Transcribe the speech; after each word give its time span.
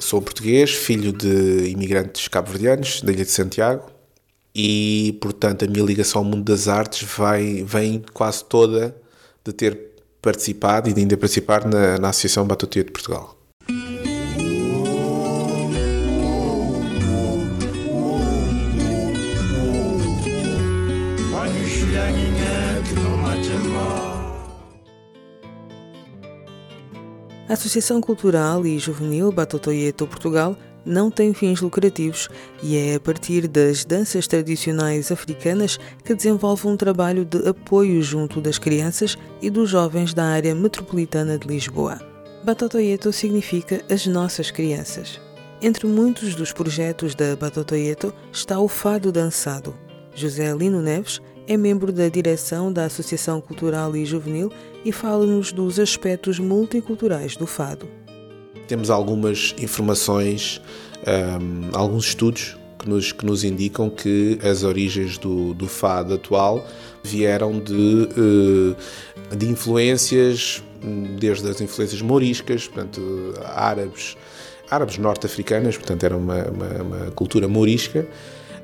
sou 0.00 0.20
português, 0.20 0.70
filho 0.70 1.12
de 1.12 1.68
imigrantes 1.68 2.28
cabo-verdianos 2.28 3.02
da 3.02 3.12
Ilha 3.12 3.24
de 3.24 3.30
Santiago 3.30 3.90
e, 4.54 5.18
portanto, 5.20 5.64
a 5.64 5.68
minha 5.68 5.84
ligação 5.84 6.20
ao 6.20 6.24
mundo 6.24 6.44
das 6.44 6.68
artes 6.68 7.08
vem 7.64 8.04
quase 8.12 8.44
toda 8.44 8.94
de 9.44 9.52
ter 9.52 9.92
participado 10.20 10.88
e 10.88 10.92
de 10.92 11.00
ainda 11.00 11.16
participar 11.16 11.66
na, 11.66 11.98
na 11.98 12.08
Associação 12.10 12.46
Batutia 12.46 12.84
de 12.84 12.92
Portugal. 12.92 13.41
A 27.52 27.54
Associação 27.54 28.00
Cultural 28.00 28.64
e 28.64 28.78
Juvenil 28.78 29.30
Batotoyeto 29.30 30.06
Portugal 30.06 30.56
não 30.86 31.10
tem 31.10 31.34
fins 31.34 31.60
lucrativos 31.60 32.30
e 32.62 32.78
é 32.78 32.94
a 32.94 33.00
partir 33.00 33.46
das 33.46 33.84
danças 33.84 34.26
tradicionais 34.26 35.12
africanas 35.12 35.78
que 36.02 36.14
desenvolve 36.14 36.66
um 36.66 36.78
trabalho 36.78 37.26
de 37.26 37.46
apoio 37.46 38.00
junto 38.02 38.40
das 38.40 38.58
crianças 38.58 39.18
e 39.42 39.50
dos 39.50 39.68
jovens 39.68 40.14
da 40.14 40.24
área 40.24 40.54
metropolitana 40.54 41.36
de 41.36 41.46
Lisboa. 41.46 42.00
Batotoyeto 42.42 43.12
significa 43.12 43.84
as 43.90 44.06
nossas 44.06 44.50
crianças. 44.50 45.20
Entre 45.60 45.86
muitos 45.86 46.34
dos 46.34 46.54
projetos 46.54 47.14
da 47.14 47.36
Batotoyeto 47.36 48.14
está 48.32 48.58
o 48.60 48.66
fado 48.66 49.12
dançado. 49.12 49.76
José 50.14 50.54
Lino 50.54 50.80
Neves 50.80 51.20
é 51.46 51.56
membro 51.56 51.92
da 51.92 52.08
direção 52.08 52.72
da 52.72 52.84
Associação 52.84 53.40
Cultural 53.40 53.96
e 53.96 54.04
Juvenil 54.04 54.50
e 54.84 54.92
fala-nos 54.92 55.52
dos 55.52 55.78
aspectos 55.78 56.38
multiculturais 56.38 57.36
do 57.36 57.46
fado. 57.46 57.88
Temos 58.68 58.90
algumas 58.90 59.54
informações, 59.58 60.60
um, 61.06 61.76
alguns 61.76 62.06
estudos 62.06 62.56
que 62.78 62.88
nos, 62.88 63.12
que 63.12 63.24
nos 63.24 63.44
indicam 63.44 63.88
que 63.88 64.38
as 64.42 64.62
origens 64.62 65.18
do, 65.18 65.54
do 65.54 65.66
fado 65.66 66.14
atual 66.14 66.66
vieram 67.02 67.58
de, 67.58 68.08
uh, 68.16 69.36
de 69.36 69.48
influências, 69.48 70.62
desde 71.18 71.48
as 71.48 71.60
influências 71.60 72.02
moriscas, 72.02 72.66
portanto, 72.66 73.34
árabes, 73.44 74.16
árabes 74.70 74.98
norte-africanas, 74.98 75.76
portanto, 75.76 76.04
era 76.04 76.16
uma, 76.16 76.44
uma, 76.48 76.82
uma 76.82 77.10
cultura 77.12 77.46
morisca, 77.46 78.06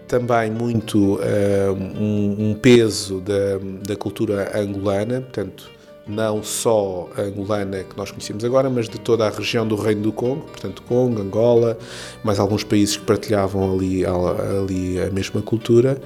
também 0.08 0.50
muito 0.50 1.16
uh, 1.16 1.72
um, 1.72 2.50
um, 2.50 2.54
peso 2.54 3.20
da, 3.20 3.58
da 3.86 3.94
cultura 3.94 4.58
angolana, 4.58 5.20
portanto, 5.20 5.70
não 6.06 6.42
só 6.42 7.08
a 7.16 7.20
angolana 7.20 7.84
que 7.84 7.96
nós 7.96 8.10
conhecemos 8.10 8.42
agora, 8.42 8.70
mas 8.70 8.88
de 8.88 8.98
toda 8.98 9.26
a 9.26 9.30
região 9.30 9.68
do 9.68 9.76
Reino 9.76 10.00
do 10.00 10.12
Congo, 10.12 10.40
portanto, 10.46 10.82
Congo, 10.88 11.20
Angola, 11.20 11.78
mais 12.24 12.40
alguns 12.40 12.64
países 12.64 12.96
que 12.96 13.04
partilhavam 13.04 13.74
ali, 13.74 14.04
ali 14.06 14.98
a 15.00 15.10
mesma 15.10 15.42
cultura, 15.42 16.00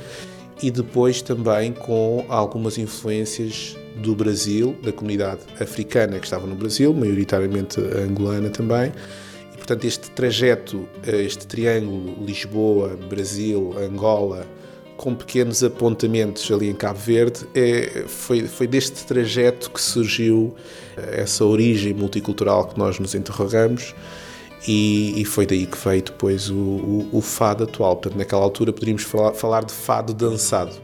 e 0.60 0.70
depois 0.70 1.22
também 1.22 1.72
com 1.72 2.24
algumas 2.28 2.78
influências 2.78 3.76
do 4.02 4.14
Brasil, 4.14 4.76
da 4.82 4.92
comunidade 4.92 5.40
africana 5.60 6.18
que 6.18 6.24
estava 6.24 6.46
no 6.46 6.56
Brasil, 6.56 6.92
maioritariamente 6.92 7.80
angolana 7.80 8.50
também, 8.50 8.92
portanto, 9.62 9.84
este 9.84 10.10
trajeto, 10.10 10.88
eh, 11.06 11.22
este 11.22 11.46
triângulo 11.46 12.24
Lisboa, 12.24 12.98
Brasil, 13.08 13.72
Angola, 13.78 14.44
com 14.96 15.14
pequenos 15.14 15.62
apontamentos 15.62 16.50
ali 16.50 16.68
em 16.68 16.74
Cabo 16.74 16.98
Verde, 16.98 17.46
é, 17.54 18.04
foi, 18.08 18.46
foi 18.46 18.66
deste 18.66 19.04
trajeto 19.04 19.70
que 19.70 19.80
surgiu 19.80 20.54
eh, 20.96 21.22
essa 21.22 21.44
origem 21.44 21.94
multicultural 21.94 22.66
que 22.66 22.76
nós 22.76 22.98
nos 22.98 23.14
interrogamos 23.14 23.94
e, 24.66 25.20
e 25.20 25.24
foi 25.24 25.46
daí 25.46 25.64
que 25.64 25.78
veio 25.78 26.02
depois 26.02 26.50
o, 26.50 26.54
o, 26.54 27.08
o, 27.12 27.20
fado 27.20 27.62
atual. 27.62 27.96
Portanto, 27.96 28.18
naquela 28.18 28.42
altura 28.42 28.72
poderíamos 28.72 29.04
falar, 29.04 29.32
falar 29.32 29.64
de 29.64 29.72
fado 29.72 30.12
dançado. 30.12 30.74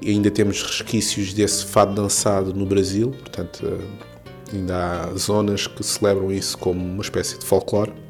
E 0.00 0.10
ainda 0.10 0.30
temos 0.30 0.62
resquícios 0.62 1.32
desse 1.32 1.64
fado 1.64 1.94
dançado 1.94 2.54
no 2.54 2.64
Brasil, 2.64 3.10
portanto, 3.10 3.66
eh, 3.66 4.54
ainda 4.54 4.76
há 5.08 5.16
zonas 5.16 5.66
que 5.66 5.82
celebram 5.82 6.30
isso 6.30 6.56
como 6.58 6.80
uma 6.80 7.02
espécie 7.02 7.38
de 7.38 7.44
folclore 7.44 8.03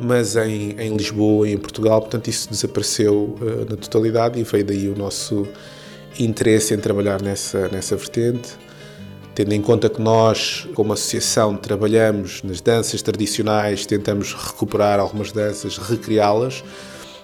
mas 0.00 0.36
em, 0.36 0.72
em 0.78 0.96
Lisboa 0.96 1.48
e 1.48 1.52
em 1.52 1.58
Portugal, 1.58 2.00
portanto, 2.00 2.28
isso 2.28 2.48
desapareceu 2.48 3.36
uh, 3.40 3.70
na 3.70 3.76
totalidade 3.76 4.40
e 4.40 4.42
veio 4.42 4.64
daí 4.64 4.88
o 4.88 4.96
nosso 4.96 5.46
interesse 6.18 6.74
em 6.74 6.78
trabalhar 6.78 7.20
nessa, 7.22 7.68
nessa 7.68 7.96
vertente. 7.96 8.50
Tendo 9.34 9.52
em 9.52 9.62
conta 9.62 9.88
que 9.88 10.00
nós, 10.00 10.66
como 10.74 10.92
associação, 10.92 11.56
trabalhamos 11.56 12.42
nas 12.42 12.60
danças 12.60 13.00
tradicionais, 13.00 13.86
tentamos 13.86 14.34
recuperar 14.34 14.98
algumas 14.98 15.32
danças, 15.32 15.78
recriá-las, 15.78 16.64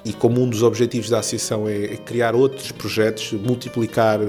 e 0.04 0.12
como 0.12 0.40
um 0.40 0.48
dos 0.48 0.62
objetivos 0.62 1.10
da 1.10 1.18
associação 1.18 1.68
é, 1.68 1.84
é 1.84 1.96
criar 1.96 2.34
outros 2.34 2.70
projetos, 2.70 3.32
multiplicar 3.32 4.20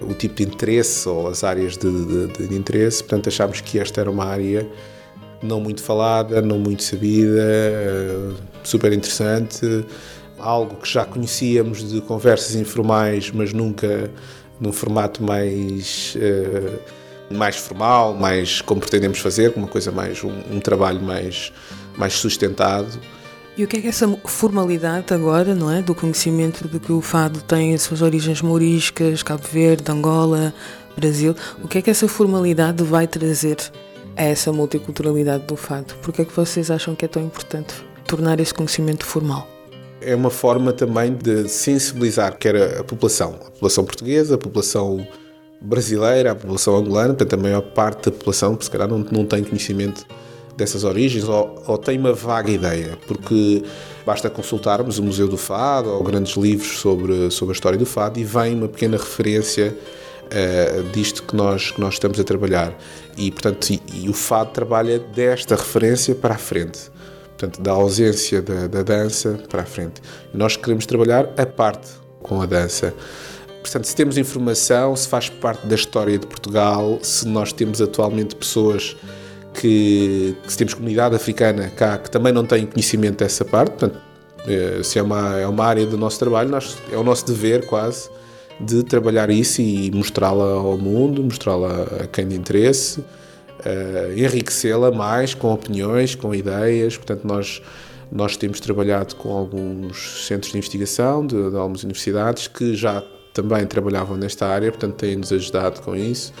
o 0.00 0.14
tipo 0.14 0.36
de 0.36 0.44
interesse 0.44 1.08
ou 1.08 1.26
as 1.26 1.42
áreas 1.42 1.76
de, 1.76 2.28
de, 2.28 2.46
de 2.46 2.54
interesse, 2.54 3.02
portanto, 3.02 3.28
achámos 3.28 3.60
que 3.60 3.80
esta 3.80 4.00
era 4.00 4.10
uma 4.10 4.24
área 4.24 4.66
não 5.42 5.60
muito 5.60 5.82
falada, 5.82 6.42
não 6.42 6.58
muito 6.58 6.82
sabida, 6.82 7.40
eh, 7.40 8.32
super 8.64 8.92
interessante, 8.92 9.84
algo 10.38 10.76
que 10.76 10.88
já 10.88 11.04
conhecíamos 11.04 11.88
de 11.88 12.00
conversas 12.00 12.54
informais, 12.56 13.30
mas 13.30 13.52
nunca 13.52 14.10
num 14.60 14.72
formato 14.72 15.22
mais 15.22 16.16
eh, 16.20 16.78
mais 17.30 17.56
formal, 17.56 18.14
mais 18.14 18.60
como 18.62 18.80
pretendemos 18.80 19.18
fazer, 19.18 19.52
uma 19.54 19.68
coisa 19.68 19.92
mais 19.92 20.24
um, 20.24 20.32
um 20.50 20.60
trabalho 20.60 21.00
mais 21.00 21.52
mais 21.96 22.14
sustentado. 22.14 22.98
E 23.56 23.64
o 23.64 23.66
que 23.66 23.78
é 23.78 23.80
que 23.80 23.88
essa 23.88 24.08
formalidade 24.24 25.12
agora, 25.12 25.52
não 25.52 25.68
é, 25.68 25.82
do 25.82 25.92
conhecimento 25.92 26.68
de 26.68 26.78
que 26.78 26.92
o 26.92 27.00
fado 27.00 27.42
tem 27.42 27.74
as 27.74 27.82
suas 27.82 28.02
origens 28.02 28.40
mouriscas, 28.40 29.20
Cabo 29.24 29.42
Verde, 29.52 29.90
Angola, 29.90 30.54
Brasil, 30.96 31.34
o 31.62 31.66
que 31.66 31.78
é 31.78 31.82
que 31.82 31.90
essa 31.90 32.06
formalidade 32.06 32.84
vai 32.84 33.08
trazer 33.08 33.56
a 34.18 34.24
essa 34.24 34.52
multiculturalidade 34.52 35.44
do 35.44 35.56
fado? 35.56 35.94
Por 36.02 36.12
que 36.12 36.22
é 36.22 36.24
que 36.24 36.34
vocês 36.34 36.70
acham 36.72 36.94
que 36.94 37.04
é 37.04 37.08
tão 37.08 37.22
importante 37.22 37.72
tornar 38.04 38.40
esse 38.40 38.52
conhecimento 38.52 39.06
formal? 39.06 39.46
É 40.00 40.14
uma 40.14 40.30
forma 40.30 40.72
também 40.72 41.14
de 41.14 41.48
sensibilizar 41.48 42.36
quer 42.36 42.78
a 42.78 42.84
população, 42.84 43.34
a 43.34 43.50
população 43.50 43.84
portuguesa, 43.84 44.34
a 44.34 44.38
população 44.38 45.06
brasileira, 45.60 46.32
a 46.32 46.34
população 46.34 46.76
angolana, 46.76 47.14
portanto 47.14 47.34
a 47.34 47.42
maior 47.42 47.62
parte 47.62 48.10
da 48.10 48.16
população 48.16 48.58
se 48.60 48.70
calhar 48.70 48.88
não, 48.88 48.98
não 48.98 49.24
tem 49.24 49.42
conhecimento 49.44 50.04
dessas 50.56 50.82
origens 50.82 51.24
ou, 51.28 51.62
ou, 51.66 51.78
tem 51.78 51.96
uma 51.98 52.12
vaga 52.12 52.50
ideia, 52.50 52.98
porque 53.06 53.62
basta 54.04 54.28
consultarmos 54.28 54.98
o 54.98 55.02
Museu 55.04 55.28
do 55.28 55.36
Fado 55.36 55.90
ou 55.90 56.02
grandes 56.02 56.36
livros 56.36 56.78
sobre, 56.80 57.30
sobre 57.30 57.52
a 57.52 57.54
história 57.54 57.78
do 57.78 57.86
Fado 57.86 58.18
e 58.18 58.24
vem 58.24 58.54
uma 58.54 58.68
pequena 58.68 58.96
referência 58.96 59.76
uh, 60.28 60.82
disto 60.90 61.22
que 61.22 61.34
nós, 61.36 61.70
que 61.70 61.80
nós 61.80 61.94
estamos 61.94 62.18
a 62.18 62.24
trabalhar. 62.24 62.76
E, 63.16 63.30
portanto, 63.30 63.70
e, 63.70 63.80
e, 63.94 64.08
o 64.08 64.12
fado 64.12 64.50
trabalha 64.50 64.98
desta 64.98 65.56
referência 65.56 66.14
para 66.14 66.34
a 66.34 66.38
frente. 66.38 66.90
Portanto, 67.36 67.60
da 67.60 67.72
ausência 67.72 68.42
da, 68.42 68.66
da 68.66 68.82
dança 68.82 69.38
para 69.48 69.62
a 69.62 69.66
frente. 69.66 70.00
Nós 70.34 70.56
queremos 70.56 70.86
trabalhar 70.86 71.30
a 71.36 71.46
parte 71.46 71.88
com 72.22 72.40
a 72.40 72.46
dança. 72.46 72.94
Portanto, 73.62 73.84
se 73.84 73.94
temos 73.94 74.16
informação, 74.16 74.94
se 74.96 75.06
faz 75.06 75.28
parte 75.28 75.66
da 75.66 75.74
história 75.74 76.18
de 76.18 76.26
Portugal, 76.26 76.98
se 77.02 77.26
nós 77.26 77.52
temos 77.52 77.80
atualmente 77.80 78.34
pessoas 78.34 78.96
que, 79.54 80.36
que 80.42 80.52
se 80.52 80.58
temos 80.58 80.74
comunidade 80.74 81.14
africana 81.14 81.70
cá 81.70 81.98
que 81.98 82.10
também 82.10 82.32
não 82.32 82.44
têm 82.44 82.66
conhecimento 82.66 83.18
dessa 83.18 83.44
parte, 83.44 83.70
portanto, 83.70 84.08
Eh, 84.48 84.82
se 84.82 84.98
é 84.98 85.02
uma, 85.02 85.38
é 85.38 85.46
uma 85.46 85.64
área 85.64 85.84
do 85.86 85.98
nosso 85.98 86.18
trabalho, 86.18 86.48
nós, 86.48 86.78
é 86.90 86.96
o 86.96 87.04
nosso 87.04 87.26
dever 87.26 87.66
quase 87.66 88.08
de 88.60 88.82
trabalhar 88.82 89.30
isso 89.30 89.60
e 89.62 89.90
mostrá-la 89.90 90.54
ao 90.54 90.76
mundo, 90.76 91.22
mostrá-la 91.22 91.82
a 92.02 92.06
quem 92.06 92.26
de 92.26 92.34
interesse, 92.34 93.00
uh, 93.00 94.12
enriquecê-la 94.16 94.90
mais 94.90 95.34
com 95.34 95.52
opiniões, 95.52 96.14
com 96.14 96.34
ideias. 96.34 96.96
Portanto, 96.96 97.24
nós, 97.24 97.62
nós 98.10 98.36
temos 98.36 98.58
trabalhado 98.60 99.14
com 99.16 99.30
alguns 99.30 100.26
centros 100.26 100.52
de 100.52 100.58
investigação 100.58 101.26
de, 101.26 101.50
de 101.50 101.56
algumas 101.56 101.84
universidades 101.84 102.48
que 102.48 102.74
já 102.74 103.02
também 103.32 103.64
trabalhavam 103.66 104.16
nesta 104.16 104.46
área, 104.46 104.70
portanto, 104.72 104.94
têm-nos 104.94 105.32
ajudado 105.32 105.80
com 105.82 105.94
isso. 105.94 106.32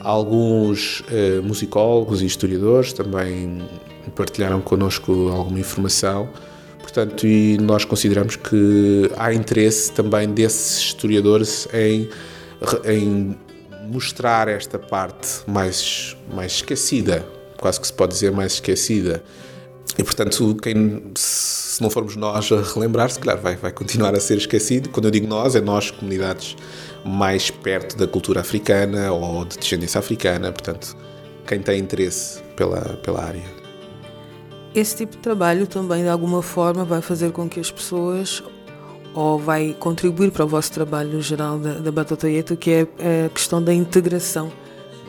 Alguns 0.00 1.00
uh, 1.00 1.42
musicólogos 1.42 2.20
e 2.20 2.26
historiadores 2.26 2.92
também 2.92 3.62
partilharam 4.14 4.60
connosco 4.60 5.30
alguma 5.30 5.58
informação. 5.58 6.28
Portanto, 6.86 7.26
e 7.26 7.58
nós 7.58 7.84
consideramos 7.84 8.36
que 8.36 9.10
há 9.16 9.34
interesse 9.34 9.90
também 9.90 10.28
desses 10.30 10.78
historiadores 10.78 11.66
em, 11.74 12.08
em 12.84 13.36
mostrar 13.90 14.46
esta 14.46 14.78
parte 14.78 15.40
mais, 15.48 16.16
mais 16.32 16.52
esquecida, 16.52 17.26
quase 17.58 17.80
que 17.80 17.88
se 17.88 17.92
pode 17.92 18.12
dizer 18.12 18.30
mais 18.30 18.52
esquecida. 18.52 19.20
E 19.98 20.04
portanto, 20.04 20.56
quem, 20.62 21.10
se 21.16 21.82
não 21.82 21.90
formos 21.90 22.14
nós 22.14 22.52
a 22.52 22.62
relembrar, 22.62 23.10
se 23.10 23.18
calhar 23.18 23.42
vai, 23.42 23.56
vai 23.56 23.72
continuar 23.72 24.14
a 24.14 24.20
ser 24.20 24.38
esquecido. 24.38 24.88
Quando 24.90 25.06
eu 25.06 25.10
digo 25.10 25.26
nós, 25.26 25.56
é 25.56 25.60
nós, 25.60 25.90
comunidades 25.90 26.54
mais 27.04 27.50
perto 27.50 27.96
da 27.96 28.06
cultura 28.06 28.42
africana 28.42 29.10
ou 29.10 29.44
de 29.44 29.58
descendência 29.58 29.98
africana, 29.98 30.52
portanto, 30.52 30.96
quem 31.48 31.58
tem 31.58 31.80
interesse 31.80 32.40
pela, 32.54 32.80
pela 33.02 33.24
área. 33.24 33.55
Esse 34.76 34.94
tipo 34.94 35.12
de 35.12 35.22
trabalho 35.22 35.66
também, 35.66 36.02
de 36.02 36.10
alguma 36.10 36.42
forma, 36.42 36.84
vai 36.84 37.00
fazer 37.00 37.32
com 37.32 37.48
que 37.48 37.58
as 37.58 37.70
pessoas 37.70 38.42
ou 39.14 39.38
vai 39.38 39.74
contribuir 39.80 40.30
para 40.30 40.44
o 40.44 40.46
vosso 40.46 40.70
trabalho 40.70 41.22
geral 41.22 41.58
da, 41.58 41.78
da 41.78 41.90
Batotoieto, 41.90 42.54
que 42.58 42.86
é 42.98 43.24
a 43.24 43.30
questão 43.30 43.62
da 43.62 43.72
integração 43.72 44.52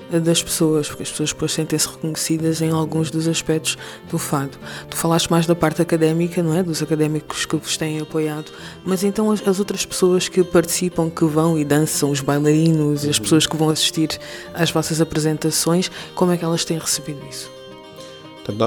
das 0.09 0.41
pessoas, 0.41 0.87
porque 0.87 1.03
as 1.03 1.09
pessoas 1.09 1.33
depois 1.33 1.51
sentem-se 1.51 1.85
reconhecidas 1.85 2.61
em 2.61 2.71
alguns 2.71 3.11
dos 3.11 3.27
aspectos 3.27 3.77
do 4.09 4.17
fado. 4.17 4.57
Tu 4.89 4.95
falaste 4.95 5.29
mais 5.29 5.45
da 5.45 5.53
parte 5.53 5.81
académica, 5.81 6.41
não 6.41 6.55
é? 6.55 6.63
Dos 6.63 6.81
académicos 6.81 7.45
que 7.45 7.57
vos 7.57 7.75
têm 7.75 7.99
apoiado, 7.99 8.49
mas 8.85 9.03
então 9.03 9.29
as, 9.29 9.45
as 9.45 9.59
outras 9.59 9.85
pessoas 9.85 10.29
que 10.29 10.45
participam, 10.45 11.09
que 11.09 11.25
vão 11.25 11.59
e 11.59 11.65
dançam, 11.65 12.09
os 12.09 12.21
bailarinos, 12.21 13.03
as 13.03 13.19
pessoas 13.19 13.45
que 13.45 13.57
vão 13.57 13.67
assistir 13.67 14.17
às 14.53 14.71
vossas 14.71 15.01
apresentações, 15.01 15.91
como 16.15 16.31
é 16.31 16.37
que 16.37 16.45
elas 16.45 16.63
têm 16.63 16.77
recebido 16.77 17.19
isso? 17.29 17.56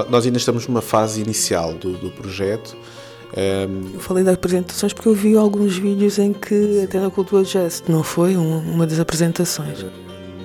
Nós 0.09 0.25
ainda 0.25 0.37
estamos 0.37 0.67
numa 0.67 0.81
fase 0.81 1.21
inicial 1.21 1.73
do, 1.73 1.93
do 1.93 2.09
projeto. 2.11 2.75
Um, 3.35 3.93
eu 3.93 3.99
falei 3.99 4.23
das 4.23 4.33
apresentações 4.33 4.93
porque 4.93 5.07
eu 5.07 5.15
vi 5.15 5.37
alguns 5.37 5.77
vídeos 5.77 6.19
em 6.19 6.33
que 6.33 6.81
até 6.83 6.99
na 6.99 7.09
Cultura 7.09 7.43
Jazz, 7.43 7.83
não 7.87 8.03
foi? 8.03 8.35
Um, 8.35 8.59
uma 8.59 8.85
das 8.85 8.99
apresentações. 8.99 9.85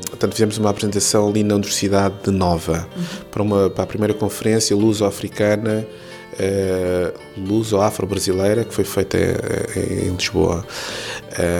Portanto, 0.09 0.33
fizemos 0.33 0.57
uma 0.57 0.71
apresentação 0.71 1.29
ali 1.29 1.43
na 1.43 1.57
Universidade 1.57 2.15
de 2.25 2.31
Nova 2.31 2.89
uhum. 2.97 3.05
para, 3.31 3.43
uma, 3.43 3.71
para 3.71 3.85
a 3.85 3.87
primeira 3.87 4.15
conferência 4.15 4.75
luso-africana, 4.75 5.87
uh, 6.33 7.41
luso-afro-brasileira, 7.41 8.65
que 8.65 8.73
foi 8.73 8.85
feita 8.85 9.19
em, 9.19 10.09
em 10.09 10.15
Lisboa. 10.15 10.65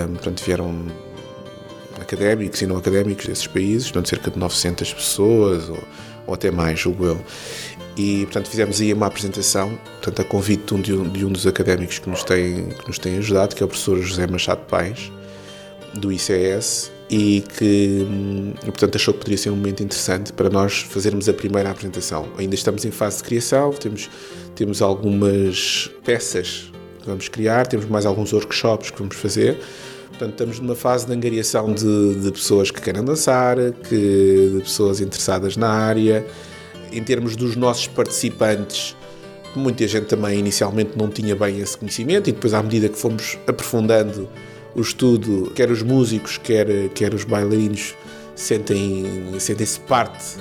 Um, 0.07 0.13
portanto, 0.13 0.41
vieram 0.43 0.85
académicos 1.99 2.61
e 2.61 2.65
não 2.65 2.77
académicos 2.77 3.27
desses 3.27 3.45
países, 3.45 3.91
portanto, 3.91 4.09
cerca 4.09 4.31
de 4.31 4.39
900 4.39 4.93
pessoas 4.93 5.69
ou, 5.69 5.77
ou 6.27 6.33
até 6.33 6.51
mais, 6.51 6.79
julgo 6.79 7.05
eu. 7.05 7.21
E, 7.97 8.25
portanto, 8.25 8.49
fizemos 8.49 8.79
aí 8.79 8.93
uma 8.93 9.07
apresentação, 9.07 9.75
portanto, 9.93 10.21
a 10.21 10.23
convite 10.23 10.75
de 10.75 10.93
um, 10.93 11.09
de 11.09 11.25
um, 11.25 11.31
dos 11.31 11.47
académicos 11.47 11.97
que 11.97 12.07
nos, 12.07 12.23
tem, 12.23 12.69
que 12.69 12.87
nos 12.87 12.99
tem 12.99 13.17
ajudado, 13.17 13.55
que 13.55 13.63
é 13.63 13.65
o 13.65 13.67
professor 13.67 13.99
José 13.99 14.27
Machado 14.27 14.61
Paes, 14.67 15.11
do 15.95 16.11
ICS, 16.11 16.91
e 17.09 17.41
que, 17.57 18.05
hum, 18.07 18.53
portanto, 18.65 18.95
achou 18.95 19.13
que 19.13 19.21
poderia 19.21 19.37
ser 19.37 19.49
um 19.49 19.55
momento 19.55 19.81
interessante 19.81 20.31
para 20.31 20.49
nós 20.49 20.81
fazermos 20.81 21.27
a 21.27 21.33
primeira 21.33 21.71
apresentação. 21.71 22.27
Ainda 22.37 22.53
estamos 22.53 22.85
em 22.85 22.91
fase 22.91 23.17
de 23.17 23.23
criação, 23.23 23.71
temos, 23.71 24.09
temos 24.53 24.81
algumas 24.81 25.89
peças 26.03 26.71
que 27.01 27.07
vamos 27.07 27.27
criar, 27.29 27.65
temos 27.65 27.87
mais 27.87 28.05
alguns 28.05 28.33
workshops 28.33 28.91
que 28.91 28.99
vamos 28.99 29.15
fazer, 29.15 29.59
Portanto, 30.17 30.31
estamos 30.31 30.59
numa 30.59 30.75
fase 30.75 31.05
de 31.05 31.13
angariação 31.13 31.71
de, 31.71 32.15
de 32.15 32.31
pessoas 32.31 32.71
que 32.71 32.81
querem 32.81 33.03
dançar, 33.03 33.55
que, 33.87 34.51
de 34.55 34.61
pessoas 34.63 34.99
interessadas 34.99 35.55
na 35.55 35.69
área. 35.69 36.25
Em 36.91 37.03
termos 37.03 37.35
dos 37.35 37.55
nossos 37.55 37.85
participantes, 37.85 38.95
muita 39.55 39.87
gente 39.87 40.07
também 40.07 40.39
inicialmente 40.39 40.97
não 40.97 41.07
tinha 41.07 41.35
bem 41.35 41.59
esse 41.59 41.77
conhecimento 41.77 42.31
e 42.31 42.33
depois, 42.33 42.55
à 42.55 42.63
medida 42.63 42.89
que 42.89 42.97
fomos 42.97 43.37
aprofundando 43.45 44.27
o 44.73 44.81
estudo, 44.81 45.51
quer 45.53 45.69
os 45.69 45.83
músicos, 45.83 46.39
quer, 46.39 46.89
quer 46.95 47.13
os 47.13 47.23
bailarinos, 47.23 47.93
sentem-se 48.35 49.39
sentem 49.39 49.67
parte 49.87 50.37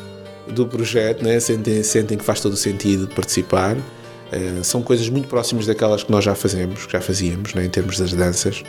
do 0.49 0.67
projeto, 0.67 1.23
né? 1.23 1.39
sentem, 1.39 1.83
sentem 1.83 2.17
que 2.17 2.25
faz 2.25 2.41
todo 2.41 2.55
o 2.55 2.57
sentido 2.57 3.09
participar. 3.09 3.77
Uh, 3.77 4.65
são 4.65 4.83
coisas 4.83 5.09
muito 5.11 5.29
próximas 5.29 5.67
daquelas 5.67 6.03
que 6.03 6.11
nós 6.11 6.25
já 6.25 6.35
fazemos, 6.35 6.87
que 6.87 6.93
já 6.93 7.01
fazíamos, 7.03 7.53
né? 7.53 7.67
em 7.67 7.69
termos 7.69 7.99
das 7.99 8.15
danças 8.15 8.65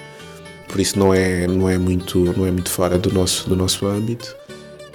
por 0.67 0.79
isso 0.79 0.99
não 0.99 1.13
é, 1.13 1.47
não 1.47 1.69
é, 1.69 1.77
muito, 1.77 2.19
não 2.37 2.45
é 2.45 2.51
muito 2.51 2.69
fora 2.69 2.97
do 2.97 3.11
nosso, 3.11 3.47
do 3.47 3.55
nosso 3.55 3.85
âmbito. 3.87 4.35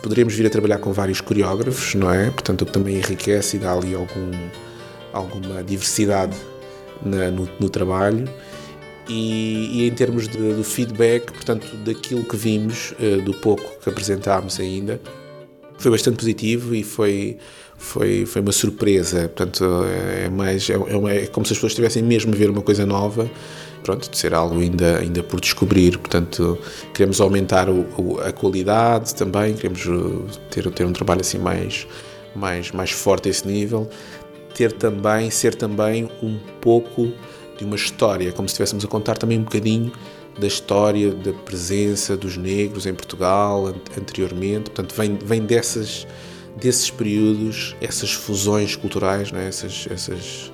Poderíamos 0.02 0.34
vir 0.34 0.46
a 0.46 0.50
trabalhar 0.50 0.78
com 0.78 0.92
vários 0.92 1.20
coreógrafos, 1.20 1.94
não 1.94 2.12
é? 2.12 2.30
Portanto, 2.30 2.62
o 2.62 2.66
que 2.66 2.72
também 2.72 2.96
enriquece 2.96 3.56
e 3.56 3.60
dá 3.60 3.72
ali 3.72 3.94
algum, 3.94 4.30
alguma 5.12 5.62
diversidade 5.62 6.36
na, 7.04 7.30
no, 7.30 7.48
no, 7.58 7.70
trabalho. 7.70 8.28
E, 9.08 9.80
e, 9.80 9.88
em 9.88 9.92
termos 9.92 10.28
de, 10.28 10.54
do 10.54 10.64
feedback, 10.64 11.32
portanto, 11.32 11.66
daquilo 11.84 12.24
que 12.24 12.36
vimos, 12.36 12.92
uh, 12.92 13.22
do 13.22 13.32
pouco 13.34 13.80
que 13.80 13.88
apresentámos 13.88 14.60
ainda, 14.60 15.00
foi 15.78 15.90
bastante 15.90 16.16
positivo 16.16 16.74
e 16.74 16.84
foi, 16.84 17.38
foi, 17.76 18.26
foi 18.26 18.42
uma 18.42 18.52
surpresa. 18.52 19.28
Portanto, 19.28 19.64
é, 19.84 20.28
mais, 20.28 20.69
é, 20.69 20.74
é, 20.74 21.24
é 21.24 21.26
como 21.26 21.46
se 21.46 21.52
as 21.52 21.58
pessoas 21.58 21.72
estivessem 21.72 22.02
mesmo 22.02 22.32
a 22.32 22.36
ver 22.36 22.50
uma 22.50 22.62
coisa 22.62 22.84
nova 22.84 23.30
pronto, 23.82 24.11
de 24.11 24.17
ser 24.17 24.34
algo 24.34 24.61
ainda, 24.61 24.99
ainda 24.99 25.23
por 25.23 25.40
descobrir. 25.40 25.99
Portanto, 25.99 26.58
queremos 26.94 27.20
aumentar 27.20 27.69
o, 27.69 27.87
o, 27.96 28.20
a 28.20 28.32
qualidade 28.32 29.14
também, 29.14 29.55
queremos 29.55 29.84
uh, 29.87 30.25
ter, 30.50 30.70
ter 30.70 30.84
um 30.84 30.93
trabalho 30.93 31.20
assim 31.20 31.38
mais, 31.38 31.87
mais, 32.34 32.70
mais 32.73 32.90
forte 32.90 33.29
a 33.29 33.31
esse 33.31 33.46
nível. 33.46 33.88
Ter 34.55 34.73
também, 34.73 35.31
ser 35.31 35.55
também 35.55 36.11
um 36.23 36.38
pouco 36.61 37.12
de 37.58 37.64
uma 37.64 37.76
história, 37.76 38.32
como 38.32 38.49
se 38.49 38.52
estivéssemos 38.52 38.84
a 38.84 38.88
contar 38.88 39.17
também 39.17 39.38
um 39.38 39.44
bocadinho 39.44 39.93
da 40.38 40.46
história, 40.46 41.11
da 41.12 41.32
presença 41.32 42.17
dos 42.17 42.36
negros 42.36 42.86
em 42.86 42.94
Portugal 42.94 43.67
anteriormente. 43.98 44.70
Portanto, 44.70 44.94
vem, 44.94 45.17
vem 45.17 45.43
dessas, 45.43 46.06
desses 46.56 46.91
períodos, 46.91 47.77
essas 47.81 48.12
fusões 48.12 48.77
culturais, 48.77 49.31
né? 49.31 49.48
essas, 49.48 49.86
essas, 49.91 50.53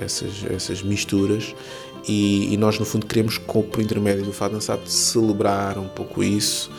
essas, 0.00 0.44
essas 0.50 0.82
misturas 0.82 1.54
e, 2.06 2.52
e, 2.54 2.56
nós, 2.56 2.78
no 2.78 2.84
fundo, 2.84 3.06
queremos, 3.06 3.38
por 3.38 3.80
intermédio 3.80 4.24
do 4.24 4.32
Fado 4.32 4.54
Dançado, 4.54 4.88
celebrar 4.88 5.78
um 5.78 5.88
pouco 5.88 6.22
isso 6.22 6.70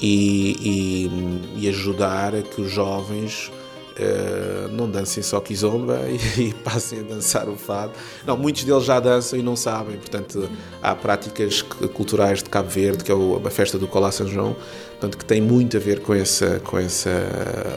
e, 0.00 1.08
e, 1.56 1.62
e 1.64 1.68
ajudar 1.68 2.34
a 2.34 2.42
que 2.42 2.60
os 2.60 2.70
jovens 2.70 3.50
uh, 3.96 4.68
não 4.68 4.88
dancem 4.88 5.22
só 5.22 5.40
kizomba 5.40 6.00
e, 6.36 6.52
passem 6.52 7.00
a 7.00 7.02
dançar 7.02 7.48
o 7.48 7.56
fado. 7.56 7.92
Não, 8.26 8.36
muitos 8.36 8.64
deles 8.64 8.84
já 8.84 9.00
dançam 9.00 9.38
e 9.38 9.42
não 9.42 9.56
sabem, 9.56 9.96
portanto, 9.96 10.48
há 10.82 10.94
práticas 10.94 11.62
culturais 11.62 12.42
de 12.42 12.50
Cabo 12.50 12.68
Verde, 12.68 13.04
que 13.04 13.10
é 13.10 13.14
a 13.14 13.50
festa 13.50 13.78
do 13.78 13.86
Colá 13.86 14.12
São 14.12 14.26
João, 14.26 14.56
portanto, 14.90 15.16
que 15.16 15.24
tem 15.24 15.40
muito 15.40 15.76
a 15.76 15.80
ver 15.80 16.00
com 16.00 16.14
essa, 16.14 16.60
com 16.60 16.78
essa 16.78 17.10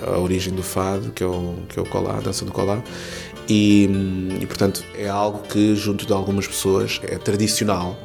a 0.05 0.19
origem 0.19 0.53
do 0.53 0.63
fado, 0.63 1.11
que 1.11 1.23
é 1.23 1.27
o, 1.27 1.55
que 1.67 1.79
é 1.79 1.81
o 1.81 1.85
colá, 1.85 2.17
a 2.17 2.21
dança 2.21 2.45
do 2.45 2.51
colá. 2.51 2.81
E, 3.49 3.89
e, 4.39 4.45
portanto 4.45 4.83
é 4.95 5.09
algo 5.09 5.39
que 5.39 5.75
junto 5.75 6.05
de 6.05 6.13
algumas 6.13 6.47
pessoas 6.47 7.01
é 7.03 7.17
tradicional. 7.17 7.97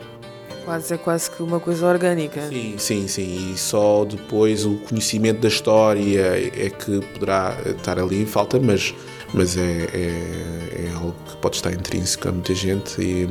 Quase, 0.64 0.94
é 0.94 0.96
quase 0.96 1.30
que 1.30 1.42
uma 1.42 1.60
coisa 1.60 1.86
orgânica. 1.86 2.48
Sim, 2.48 2.76
sim, 2.78 3.06
sim. 3.06 3.52
E 3.52 3.58
só 3.58 4.06
depois 4.06 4.64
o 4.64 4.76
conhecimento 4.76 5.40
da 5.40 5.48
história 5.48 6.22
é 6.22 6.70
que 6.70 7.00
poderá 7.12 7.54
estar 7.66 7.98
ali, 7.98 8.24
falta, 8.24 8.58
mas, 8.58 8.94
mas 9.34 9.58
é, 9.58 9.60
é, 9.92 10.86
é 10.86 10.92
algo 10.94 11.14
que 11.28 11.36
pode 11.36 11.56
estar 11.56 11.70
intrínseco 11.70 12.30
a 12.30 12.32
muita 12.32 12.54
gente 12.54 12.98
e, 13.02 13.28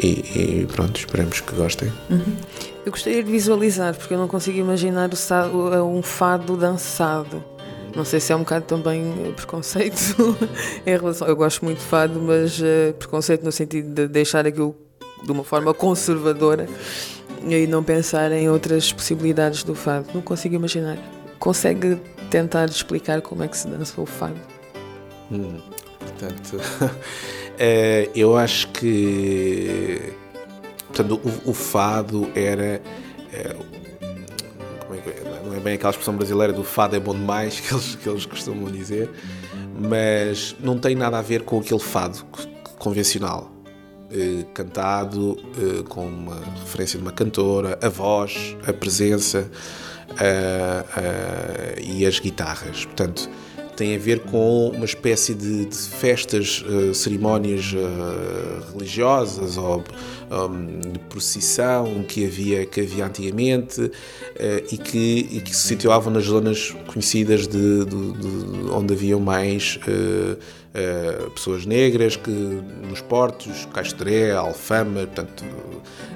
e, 0.00 0.60
e 0.60 0.66
pronto, 0.66 0.96
esperemos 0.96 1.40
que 1.40 1.56
gostem. 1.56 1.92
Uhum. 2.08 2.36
Eu 2.86 2.92
gostaria 2.92 3.22
de 3.22 3.30
visualizar, 3.30 3.94
porque 3.96 4.14
eu 4.14 4.18
não 4.18 4.28
consigo 4.28 4.58
imaginar 4.58 5.10
o, 5.52 5.98
um 5.98 6.02
fado 6.02 6.56
dançado. 6.56 7.42
Não 7.94 8.04
sei 8.04 8.20
se 8.20 8.32
é 8.32 8.36
um 8.36 8.40
bocado 8.40 8.64
também 8.64 9.02
eh, 9.26 9.32
preconceito 9.32 10.36
em 10.86 10.90
relação. 10.90 11.28
Eu 11.28 11.36
gosto 11.36 11.64
muito 11.64 11.78
de 11.78 11.84
fado, 11.84 12.20
mas 12.20 12.58
uh, 12.58 12.94
preconceito 12.98 13.44
no 13.44 13.52
sentido 13.52 13.92
de 13.94 14.08
deixar 14.08 14.46
aquilo 14.46 14.74
de 15.24 15.30
uma 15.30 15.44
forma 15.44 15.74
conservadora 15.74 16.66
e 17.46 17.66
não 17.66 17.82
pensar 17.82 18.32
em 18.32 18.48
outras 18.48 18.92
possibilidades 18.92 19.62
do 19.62 19.74
fado. 19.74 20.06
Não 20.14 20.22
consigo 20.22 20.54
imaginar. 20.54 20.98
Consegue 21.38 21.98
tentar 22.30 22.66
explicar 22.66 23.20
como 23.20 23.42
é 23.42 23.48
que 23.48 23.56
se 23.56 23.68
dança 23.68 24.00
o 24.00 24.06
fado? 24.06 24.40
Hum, 25.30 25.58
portanto, 25.98 26.60
Uh, 27.52 28.08
eu 28.16 28.34
acho 28.34 28.68
que 28.68 30.14
portanto, 30.88 31.20
o, 31.22 31.50
o 31.50 31.54
fado 31.54 32.30
era. 32.34 32.80
Não 35.52 35.58
é 35.58 35.60
bem 35.60 35.74
aquela 35.74 35.90
expressão 35.90 36.16
brasileira 36.16 36.52
do 36.52 36.64
fado 36.64 36.96
é 36.96 37.00
bom 37.00 37.14
demais 37.14 37.60
que 37.60 37.72
eles, 37.72 37.94
que 37.96 38.08
eles 38.08 38.24
costumam 38.24 38.70
dizer, 38.70 39.10
mas 39.78 40.56
não 40.58 40.78
tem 40.78 40.94
nada 40.94 41.18
a 41.18 41.22
ver 41.22 41.42
com 41.42 41.58
aquele 41.60 41.80
fado 41.80 42.24
convencional. 42.78 43.50
Uh, 44.10 44.44
cantado 44.52 45.38
com 45.88 46.06
uma 46.06 46.38
referência 46.60 46.98
de 46.98 47.02
uma 47.02 47.12
cantora, 47.12 47.78
a 47.80 47.88
voz, 47.88 48.54
a 48.66 48.72
presença 48.72 49.50
e 51.82 52.04
as 52.04 52.18
guitarras. 52.20 52.84
Portanto, 52.84 53.30
tem 53.76 53.94
a 53.96 53.98
ver 53.98 54.20
com 54.20 54.68
uma 54.68 54.84
espécie 54.84 55.34
de, 55.34 55.64
de 55.66 55.76
festas, 55.76 56.62
uh, 56.66 56.94
cerimónias 56.94 57.72
uh, 57.72 58.72
religiosas 58.72 59.56
ou 59.56 59.82
um, 60.30 60.80
de 60.92 60.98
procissão 61.08 62.04
que 62.06 62.24
havia, 62.24 62.66
que 62.66 62.80
havia 62.80 63.06
antigamente 63.06 63.80
uh, 63.80 63.92
e, 64.70 64.76
que, 64.76 65.28
e 65.30 65.40
que 65.40 65.54
se 65.54 65.68
situavam 65.68 66.12
nas 66.12 66.24
zonas 66.24 66.74
conhecidas 66.86 67.46
de, 67.46 67.84
de, 67.84 68.12
de 68.12 68.70
onde 68.70 68.94
haviam 68.94 69.20
mais 69.20 69.78
pessoas 71.34 71.66
negras, 71.66 72.16
que 72.16 72.30
nos 72.30 73.02
portos, 73.02 73.68
Castré, 73.74 74.32
Alfama, 74.32 75.00
portanto, 75.00 75.44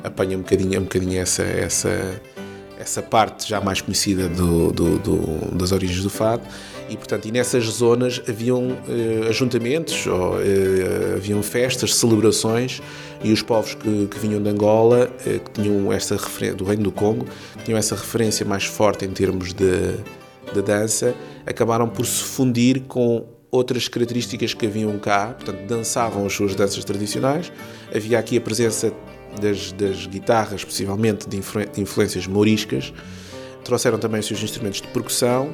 apanha 0.02 0.38
um 0.38 0.40
bocadinho, 0.40 0.80
um 0.80 0.84
bocadinho 0.84 1.20
essa, 1.20 1.42
essa, 1.42 2.20
essa 2.86 3.02
parte 3.02 3.48
já 3.48 3.60
mais 3.60 3.80
conhecida 3.80 4.28
do, 4.28 4.70
do, 4.70 4.98
do 4.98 5.56
das 5.56 5.72
origens 5.72 6.02
do 6.02 6.08
fado. 6.08 6.42
E 6.88 6.96
portanto 6.96 7.26
e 7.26 7.32
nessas 7.32 7.64
zonas 7.64 8.22
haviam 8.28 8.78
eh, 8.88 9.28
ajuntamentos 9.28 10.06
ou 10.06 10.40
eh, 10.40 11.14
haviam 11.16 11.42
festas, 11.42 11.96
celebrações 11.96 12.80
e 13.24 13.32
os 13.32 13.42
povos 13.42 13.74
que, 13.74 14.06
que 14.06 14.18
vinham 14.20 14.40
de 14.40 14.48
Angola 14.48 15.10
eh, 15.26 15.40
que 15.40 15.50
tinham 15.50 15.92
essa 15.92 16.16
do 16.56 16.64
reino 16.64 16.84
do 16.84 16.92
Congo 16.92 17.26
tinham 17.64 17.76
essa 17.76 17.96
referência 17.96 18.46
mais 18.46 18.64
forte 18.64 19.04
em 19.04 19.10
termos 19.10 19.52
de, 19.52 19.96
de 20.54 20.62
dança 20.62 21.12
acabaram 21.44 21.88
por 21.88 22.06
se 22.06 22.22
fundir 22.22 22.82
com 22.82 23.26
outras 23.50 23.88
características 23.88 24.54
que 24.54 24.66
haviam 24.66 24.96
cá, 24.98 25.28
portanto 25.28 25.66
dançavam 25.66 26.26
as 26.26 26.32
suas 26.32 26.54
danças 26.54 26.84
tradicionais. 26.84 27.52
Havia 27.94 28.18
aqui 28.18 28.36
a 28.36 28.40
presença 28.40 28.92
das, 29.40 29.72
das 29.72 30.06
guitarras, 30.06 30.64
possivelmente 30.64 31.28
de, 31.28 31.38
de 31.40 31.80
influências 31.80 32.26
mouriscas 32.26 32.92
trouxeram 33.66 33.98
também 33.98 34.20
os 34.20 34.26
seus 34.26 34.42
instrumentos 34.42 34.80
de 34.80 34.88
percussão 34.88 35.52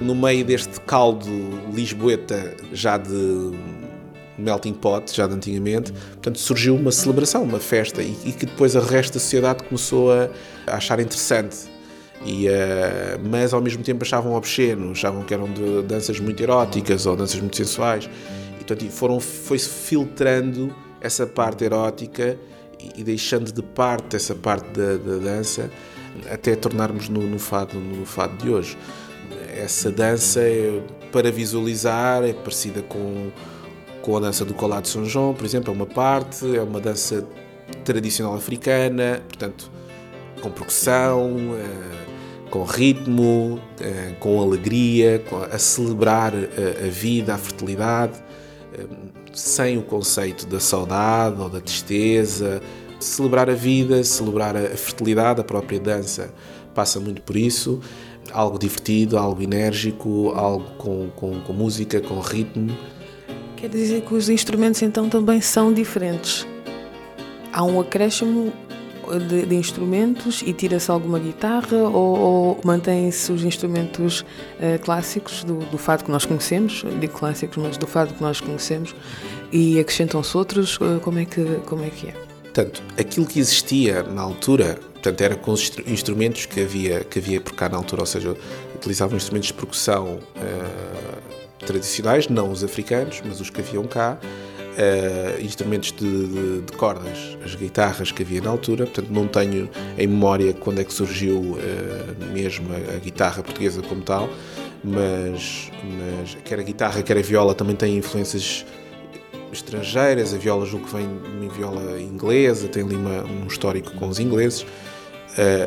no 0.00 0.14
meio 0.14 0.44
deste 0.44 0.78
caldo 0.80 1.26
lisboeta 1.72 2.54
já 2.72 2.98
de 2.98 3.52
melting 4.36 4.74
pot, 4.74 5.14
já 5.14 5.26
de 5.26 5.34
antigamente, 5.34 5.90
portanto 5.92 6.38
surgiu 6.38 6.76
uma 6.76 6.92
celebração, 6.92 7.42
uma 7.42 7.58
festa 7.58 8.02
e, 8.02 8.16
e 8.24 8.32
que 8.32 8.46
depois 8.46 8.76
a 8.76 8.80
resto 8.80 9.14
da 9.14 9.20
sociedade 9.20 9.64
começou 9.64 10.12
a, 10.12 10.28
a 10.66 10.76
achar 10.76 11.00
interessante. 11.00 11.56
E, 12.24 12.48
uh, 12.48 12.50
mas 13.30 13.54
ao 13.54 13.60
mesmo 13.60 13.82
tempo 13.82 14.04
achavam 14.04 14.34
obsceno, 14.34 14.90
achavam 14.90 15.22
que 15.22 15.32
eram 15.32 15.48
danças 15.86 16.18
muito 16.20 16.42
eróticas 16.42 17.06
ou 17.06 17.16
danças 17.16 17.40
muito 17.40 17.56
sensuais. 17.56 18.10
E, 18.60 18.64
portanto, 18.64 18.90
foram, 18.90 19.20
foi-se 19.20 19.68
filtrando 19.68 20.74
essa 21.00 21.26
parte 21.26 21.64
erótica 21.64 22.36
e, 22.96 23.02
deixando 23.02 23.52
de 23.52 23.62
parte 23.62 24.16
essa 24.16 24.34
parte 24.34 24.68
da, 24.70 24.96
da 24.96 25.16
dança 25.16 25.70
até 26.30 26.56
tornarmos 26.56 27.08
no, 27.08 27.20
no, 27.22 27.38
fado, 27.38 27.78
no 27.78 28.04
fado 28.04 28.36
de 28.36 28.50
hoje. 28.50 28.76
Essa 29.56 29.90
dança 29.90 30.40
é, 30.40 30.82
para 31.12 31.30
visualizar 31.30 32.24
é 32.24 32.32
parecida 32.32 32.82
com, 32.82 33.30
com 34.02 34.16
a 34.16 34.20
dança 34.20 34.44
do 34.44 34.54
colado 34.54 34.84
de 34.84 34.88
São 34.88 35.04
João, 35.04 35.34
por 35.34 35.44
exemplo, 35.44 35.72
é 35.72 35.76
uma 35.76 35.86
parte, 35.86 36.56
é 36.56 36.62
uma 36.62 36.80
dança 36.80 37.26
tradicional 37.84 38.34
africana, 38.34 39.22
portanto, 39.28 39.70
com 40.40 40.50
percussão, 40.50 41.36
eh, 41.54 42.48
com 42.50 42.64
ritmo, 42.64 43.60
eh, 43.80 44.14
com 44.18 44.40
alegria, 44.40 45.22
a 45.50 45.58
celebrar 45.58 46.32
a, 46.34 46.86
a 46.86 46.88
vida, 46.88 47.34
a 47.34 47.38
fertilidade, 47.38 48.18
eh, 48.72 48.86
sem 49.32 49.78
o 49.78 49.82
conceito 49.82 50.46
da 50.46 50.60
saudade 50.60 51.40
ou 51.40 51.48
da 51.48 51.60
tristeza, 51.60 52.60
celebrar 52.98 53.48
a 53.48 53.54
vida, 53.54 54.02
celebrar 54.02 54.56
a 54.56 54.76
fertilidade, 54.76 55.40
a 55.40 55.44
própria 55.44 55.78
dança 55.78 56.32
passa 56.74 57.00
muito 57.00 57.22
por 57.22 57.36
isso 57.36 57.80
algo 58.32 58.58
divertido, 58.58 59.18
algo 59.18 59.42
enérgico, 59.42 60.32
algo 60.34 60.64
com, 60.76 61.08
com, 61.16 61.40
com 61.40 61.52
música, 61.52 62.00
com 62.00 62.18
ritmo. 62.20 62.76
Quer 63.56 63.68
dizer 63.68 64.02
que 64.02 64.14
os 64.14 64.28
instrumentos 64.28 64.82
então 64.82 65.08
também 65.08 65.40
são 65.40 65.72
diferentes. 65.72 66.46
Há 67.52 67.64
um 67.64 67.80
acréscimo 67.80 68.52
de, 69.18 69.46
de 69.46 69.54
instrumentos 69.54 70.42
e 70.44 70.52
tira-se 70.52 70.90
alguma 70.90 71.18
guitarra 71.18 71.76
ou, 71.76 72.18
ou 72.18 72.60
mantém-se 72.64 73.30
os 73.32 73.44
instrumentos 73.44 74.20
uh, 74.20 74.78
clássicos 74.82 75.44
do, 75.44 75.58
do 75.66 75.78
fado 75.78 76.04
que 76.04 76.10
nós 76.10 76.24
conhecemos, 76.24 76.84
digo 77.00 77.12
clássicos, 77.12 77.56
mas 77.56 77.76
do 77.76 77.86
fado 77.86 78.14
que 78.14 78.22
nós 78.22 78.40
conhecemos. 78.40 78.94
E 79.50 79.78
acrescentam-se 79.80 80.36
outros, 80.36 80.76
uh, 80.76 81.00
como, 81.02 81.18
é 81.18 81.24
que, 81.24 81.44
como 81.66 81.84
é 81.84 81.90
que 81.90 82.08
é? 82.08 82.12
Portanto, 82.42 82.82
aquilo 82.98 83.26
que 83.26 83.38
existia 83.38 84.02
na 84.02 84.22
altura 84.22 84.78
Portanto, 84.98 85.20
era 85.20 85.36
com 85.36 85.52
os 85.52 85.70
instrumentos 85.86 86.44
que 86.44 86.60
havia, 86.60 87.04
que 87.04 87.20
havia 87.20 87.40
por 87.40 87.54
cá 87.54 87.68
na 87.68 87.76
altura, 87.76 88.02
ou 88.02 88.06
seja, 88.06 88.36
utilizavam 88.74 89.16
instrumentos 89.16 89.46
de 89.46 89.54
percussão 89.54 90.18
uh, 90.18 91.64
tradicionais, 91.64 92.28
não 92.28 92.50
os 92.50 92.64
africanos, 92.64 93.22
mas 93.24 93.40
os 93.40 93.48
que 93.48 93.60
haviam 93.60 93.84
cá, 93.84 94.18
uh, 94.78 95.42
instrumentos 95.42 95.92
de, 95.92 96.26
de, 96.26 96.60
de, 96.62 96.72
cordas, 96.72 97.36
as 97.44 97.54
guitarras 97.54 98.12
que 98.12 98.22
havia 98.22 98.40
na 98.40 98.50
altura. 98.50 98.84
Portanto, 98.86 99.10
não 99.10 99.26
tenho 99.26 99.68
em 99.98 100.06
memória 100.06 100.54
quando 100.54 100.80
é 100.80 100.84
que 100.84 100.92
surgiu 100.92 101.38
uh, 101.38 102.32
mesmo 102.32 102.68
a, 102.72 102.96
a, 102.96 102.98
guitarra 102.98 103.42
portuguesa 103.42 103.82
como 103.82 104.02
tal, 104.02 104.28
mas, 104.82 105.70
mas 105.82 106.36
quer 106.44 106.60
a 106.60 106.62
guitarra, 106.62 107.02
quer 107.02 107.18
a 107.18 107.22
viola 107.22 107.54
também 107.54 107.74
têm 107.74 107.96
influências 107.96 108.64
estrangeiras, 109.52 110.32
a 110.32 110.38
viola 110.38 110.64
julgo 110.64 110.86
que 110.86 110.94
vem 110.94 111.06
de 111.06 111.46
uma 111.46 111.52
viola 111.52 112.00
inglesa, 112.00 112.68
tem 112.68 112.84
ali 112.84 112.94
uma, 112.94 113.24
um 113.24 113.46
histórico 113.46 113.92
com 113.94 114.08
os 114.08 114.20
ingleses, 114.20 114.64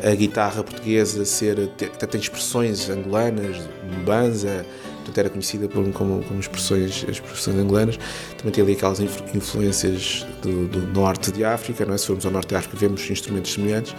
a 0.04 0.14
guitarra 0.14 0.62
portuguesa 0.62 1.24
ser 1.24 1.58
até 1.58 2.06
tem 2.06 2.20
expressões 2.20 2.90
angolanas, 2.90 3.56
banza, 4.04 4.66
portanto 5.02 5.18
era 5.18 5.28
conhecida 5.28 5.68
por, 5.68 5.86
como, 5.92 6.22
como 6.22 6.40
expressões, 6.40 7.04
expressões 7.08 7.56
angolanas. 7.58 7.98
Também 8.38 8.52
tem 8.52 8.62
ali 8.62 8.72
aquelas 8.72 9.00
influências 9.00 10.26
do, 10.40 10.66
do, 10.68 10.80
norte 10.92 11.30
de 11.32 11.44
África, 11.44 11.84
não 11.84 11.94
é? 11.94 11.98
Se 11.98 12.06
formos 12.06 12.24
ao 12.24 12.32
norte 12.32 12.48
de 12.48 12.56
África 12.56 12.76
vemos 12.76 13.08
instrumentos 13.10 13.52
semelhantes. 13.52 13.94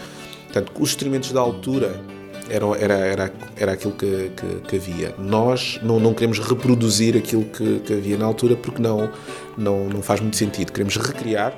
Portanto, 0.45 0.71
os 0.79 0.89
instrumentos 0.89 1.31
da 1.31 1.41
altura 1.41 2.01
era, 2.49 2.65
era, 2.77 2.93
era, 2.93 3.33
era 3.55 3.71
aquilo 3.73 3.93
que, 3.93 4.31
que, 4.35 4.67
que, 4.67 4.75
havia. 4.75 5.15
Nós 5.17 5.79
não, 5.81 5.99
não 5.99 6.13
queremos 6.13 6.39
reproduzir 6.39 7.17
aquilo 7.17 7.45
que, 7.45 7.79
que 7.79 7.93
havia 7.93 8.17
na 8.17 8.25
altura 8.25 8.55
porque 8.55 8.81
não, 8.81 9.09
não, 9.57 9.87
não 9.89 10.01
faz 10.01 10.19
muito 10.19 10.37
sentido. 10.37 10.71
Queremos 10.71 10.95
recriar 10.97 11.53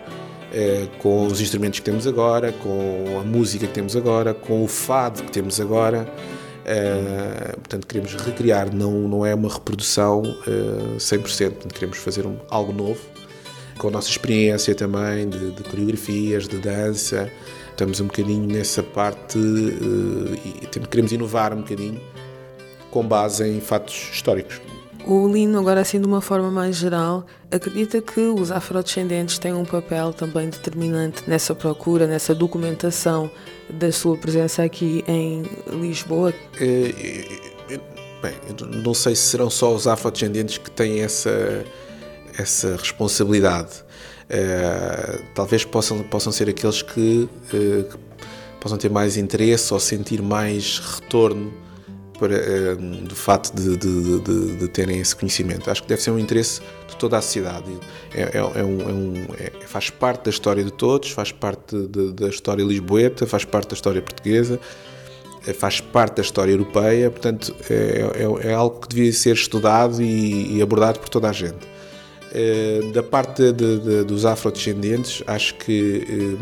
eh, 0.53 0.87
com 0.99 1.25
os 1.25 1.41
instrumentos 1.41 1.79
que 1.79 1.85
temos 1.85 2.07
agora, 2.07 2.51
com 2.51 3.19
a 3.19 3.23
música 3.23 3.67
que 3.67 3.73
temos 3.73 3.95
agora, 3.95 4.33
com 4.33 4.63
o 4.63 4.67
fado 4.67 5.23
que 5.23 5.31
temos 5.31 5.59
agora. 5.59 6.07
Uh, 6.65 7.53
portanto, 7.57 7.85
queremos 7.85 8.15
recriar, 8.15 8.73
não, 8.73 8.91
não 9.07 9.25
é 9.25 9.35
uma 9.35 9.53
reprodução 9.53 10.23
uh, 10.23 10.97
100%, 10.97 11.51
portanto, 11.51 11.73
queremos 11.73 11.97
fazer 11.99 12.25
um, 12.25 12.37
algo 12.49 12.73
novo, 12.73 12.99
com 13.77 13.89
a 13.89 13.91
nossa 13.91 14.09
experiência 14.09 14.73
também 14.73 15.29
de, 15.29 15.51
de 15.51 15.63
coreografias, 15.63 16.47
de 16.47 16.57
dança. 16.57 17.31
Estamos 17.69 17.99
um 17.99 18.07
bocadinho 18.07 18.47
nessa 18.47 18.81
parte 18.81 19.37
uh, 19.37 20.33
e 20.33 20.67
queremos 20.87 21.11
inovar 21.11 21.53
um 21.53 21.57
bocadinho 21.57 22.01
com 22.89 23.05
base 23.05 23.47
em 23.47 23.59
fatos 23.59 24.09
históricos. 24.11 24.59
O 25.07 25.27
Lino, 25.27 25.59
agora 25.59 25.81
assim 25.81 26.01
de 26.01 26.07
uma 26.07 26.19
forma 26.19 26.49
mais 26.49 26.75
geral, 26.75 27.27
acredita 27.51 28.01
que 28.01 28.21
os 28.21 28.51
afrodescendentes 28.51 29.37
têm 29.37 29.53
um 29.53 29.63
papel 29.63 30.11
também 30.11 30.49
determinante 30.49 31.23
nessa 31.27 31.53
procura, 31.53 32.07
nessa 32.07 32.33
documentação 32.33 33.29
da 33.69 33.91
sua 33.91 34.17
presença 34.17 34.63
aqui 34.63 35.03
em 35.07 35.43
Lisboa? 35.79 36.33
É, 36.59 37.77
bem, 38.19 38.81
não 38.83 38.95
sei 38.95 39.15
se 39.15 39.21
serão 39.23 39.47
só 39.47 39.75
os 39.75 39.85
afrodescendentes 39.85 40.57
que 40.57 40.71
têm 40.71 41.01
essa, 41.01 41.63
essa 42.35 42.75
responsabilidade. 42.75 43.83
Talvez 45.35 45.63
possam, 45.63 46.01
possam 46.01 46.31
ser 46.31 46.49
aqueles 46.49 46.81
que, 46.81 47.29
que 47.51 47.85
possam 48.59 48.79
ter 48.79 48.89
mais 48.89 49.17
interesse 49.17 49.71
ou 49.71 49.79
sentir 49.79 50.19
mais 50.19 50.79
retorno 50.79 51.64
para, 52.17 52.35
eh, 52.35 52.75
do 52.75 53.15
fato 53.15 53.55
de, 53.55 53.77
de, 53.77 54.19
de, 54.19 54.55
de, 54.57 54.67
terem 54.67 54.99
esse 54.99 55.15
conhecimento. 55.15 55.69
Acho 55.69 55.83
que 55.83 55.89
deve 55.89 56.01
ser 56.01 56.11
um 56.11 56.19
interesse 56.19 56.61
de 56.87 56.95
toda 56.97 57.17
a 57.17 57.21
sociedade. 57.21 57.71
É, 58.13 58.21
é, 58.21 58.37
é, 58.37 58.63
um, 58.63 58.81
é 58.81 58.93
um, 58.93 59.25
é, 59.37 59.51
faz 59.65 59.89
parte 59.89 60.25
da 60.25 60.29
história 60.29 60.63
de 60.63 60.71
todos, 60.71 61.11
faz 61.11 61.31
parte 61.31 61.75
da 61.77 62.29
história 62.29 62.63
lisboeta, 62.63 63.25
faz 63.25 63.45
parte 63.45 63.69
da 63.69 63.73
história 63.73 64.01
portuguesa, 64.01 64.59
eh, 65.45 65.53
faz 65.53 65.79
parte 65.79 66.15
da 66.17 66.21
história 66.21 66.51
europeia, 66.51 67.11
portanto 67.11 67.55
é, 67.69 68.49
é, 68.49 68.53
algo 68.53 68.79
que 68.81 68.89
devia 68.89 69.13
ser 69.13 69.33
estudado 69.33 70.01
e, 70.01 70.57
e, 70.57 70.61
abordado 70.61 70.99
por 70.99 71.09
toda 71.09 71.29
a 71.29 71.33
gente. 71.33 71.75
Uh, 72.35 72.91
da 72.91 73.01
parte 73.01 73.53
dos 74.05 74.25
afrodescendentes, 74.25 75.23
acho 75.25 75.55
que 75.55 76.35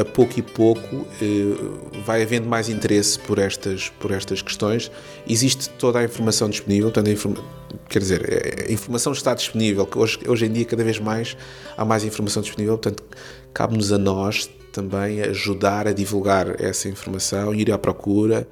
a, 0.00 0.04
pouco 0.04 0.38
e 0.38 0.42
pouco 0.42 0.96
uh, 0.96 2.00
vai 2.04 2.22
havendo 2.22 2.48
mais 2.48 2.68
interesse 2.68 3.18
por 3.18 3.38
estas, 3.38 3.88
por 3.88 4.10
estas 4.10 4.42
questões. 4.42 4.90
Existe 5.28 5.68
toda 5.70 5.98
a 5.98 6.04
informação 6.04 6.48
disponível, 6.48 6.92
informa 7.06 7.42
quer 7.88 7.98
dizer, 7.98 8.66
a 8.68 8.72
informação 8.72 9.12
está 9.12 9.34
disponível, 9.34 9.88
hoje, 9.96 10.18
hoje 10.26 10.46
em 10.46 10.52
dia 10.52 10.64
cada 10.64 10.84
vez 10.84 10.98
mais 10.98 11.36
há 11.76 11.84
mais 11.84 12.04
informação 12.04 12.40
disponível, 12.40 12.78
portanto, 12.78 13.02
cabe-nos 13.52 13.92
a 13.92 13.98
nós 13.98 14.48
também 14.72 15.20
ajudar 15.22 15.86
a 15.86 15.92
divulgar 15.92 16.60
essa 16.60 16.88
informação, 16.88 17.54
ir 17.54 17.70
à 17.70 17.78
procura. 17.78 18.46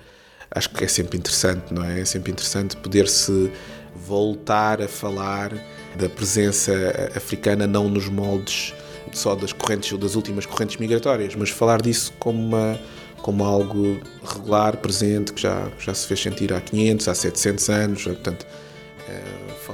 Acho 0.50 0.70
que 0.70 0.84
é 0.84 0.88
sempre 0.88 1.18
interessante, 1.18 1.72
não 1.74 1.84
é? 1.84 2.00
É 2.00 2.04
sempre 2.04 2.30
interessante 2.30 2.76
poder-se 2.76 3.50
voltar 3.94 4.80
a 4.80 4.88
falar 4.88 5.52
da 5.96 6.08
presença 6.08 6.72
africana 7.16 7.66
não 7.66 7.88
nos 7.88 8.08
moldes 8.08 8.72
só 9.12 9.34
das 9.34 9.52
correntes 9.52 9.92
ou 9.92 9.98
das 9.98 10.14
últimas 10.14 10.46
correntes 10.46 10.76
migratórias, 10.76 11.34
mas 11.34 11.50
falar 11.50 11.82
disso 11.82 12.12
como 12.18 12.40
uma 12.40 12.78
como 13.22 13.44
algo 13.44 14.00
regular, 14.24 14.76
presente, 14.78 15.32
que 15.32 15.40
já, 15.40 15.68
já 15.78 15.94
se 15.94 16.08
fez 16.08 16.20
sentir 16.20 16.52
há 16.52 16.60
500, 16.60 17.06
há 17.06 17.14
700 17.14 17.70
anos, 17.70 18.02
portanto, 18.02 18.44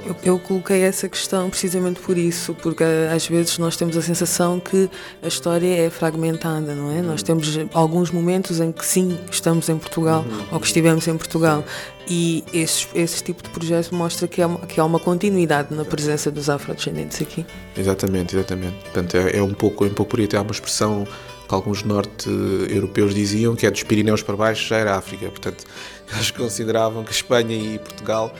eu, 0.05 0.15
eu, 0.23 0.39
coloquei 0.39 0.81
essa 0.81 1.07
questão 1.07 1.49
precisamente 1.49 1.99
por 1.99 2.17
isso, 2.17 2.53
porque 2.55 2.83
eh, 2.83 3.11
às 3.13 3.27
vezes 3.27 3.57
nós 3.57 3.75
temos 3.75 3.95
a 3.97 4.01
sensação 4.01 4.59
que 4.59 4.89
a 5.21 5.27
história 5.27 5.85
é 5.85 5.89
fragmentada, 5.89 6.73
não 6.73 6.91
é? 6.91 7.01
Nós 7.01 7.23
temos 7.23 7.57
alguns 7.73 8.11
momentos 8.11 8.59
em 8.59 8.71
que 8.71 8.85
sim, 8.85 9.17
estamos 9.31 9.69
em 9.69 9.77
Portugal 9.77 10.25
uhum. 10.29 10.45
ou 10.51 10.59
que 10.59 10.67
estivemos 10.67 11.07
em 11.07 11.17
Portugal 11.17 11.63
e 12.07 12.43
esse, 12.51 12.87
esse 12.95 13.23
tipo 13.23 13.43
de 13.43 13.49
projeto 13.49 13.93
mostra 13.93 14.27
que 14.27 14.41
há, 14.41 14.49
que 14.67 14.79
há 14.79 14.85
uma 14.85 14.99
continuidade 14.99 15.73
na 15.73 15.85
presença 15.85 16.31
dos 16.31 16.49
afrodescendentes 16.49 17.21
aqui. 17.21 17.45
Exatamente, 17.77 18.35
exatamente. 18.35 18.77
Portanto, 18.83 19.15
é, 19.15 19.37
é 19.37 19.43
um 19.43 19.53
pouco, 19.53 19.87
pouco 19.89 20.11
por 20.11 20.19
aí, 20.19 20.25
até 20.25 20.37
há 20.37 20.41
uma 20.41 20.51
expressão 20.51 21.07
que 21.47 21.55
alguns 21.55 21.83
norte-europeus 21.83 23.13
diziam 23.13 23.55
que 23.55 23.65
é 23.65 23.71
dos 23.71 23.81
Pirineus 23.81 24.21
para 24.21 24.35
baixo 24.35 24.67
já 24.67 24.77
era 24.77 24.95
África. 24.95 25.27
Portanto, 25.29 25.65
eles 26.13 26.31
consideravam 26.31 27.03
que 27.03 27.11
Espanha 27.11 27.55
e 27.55 27.79
Portugal 27.79 28.33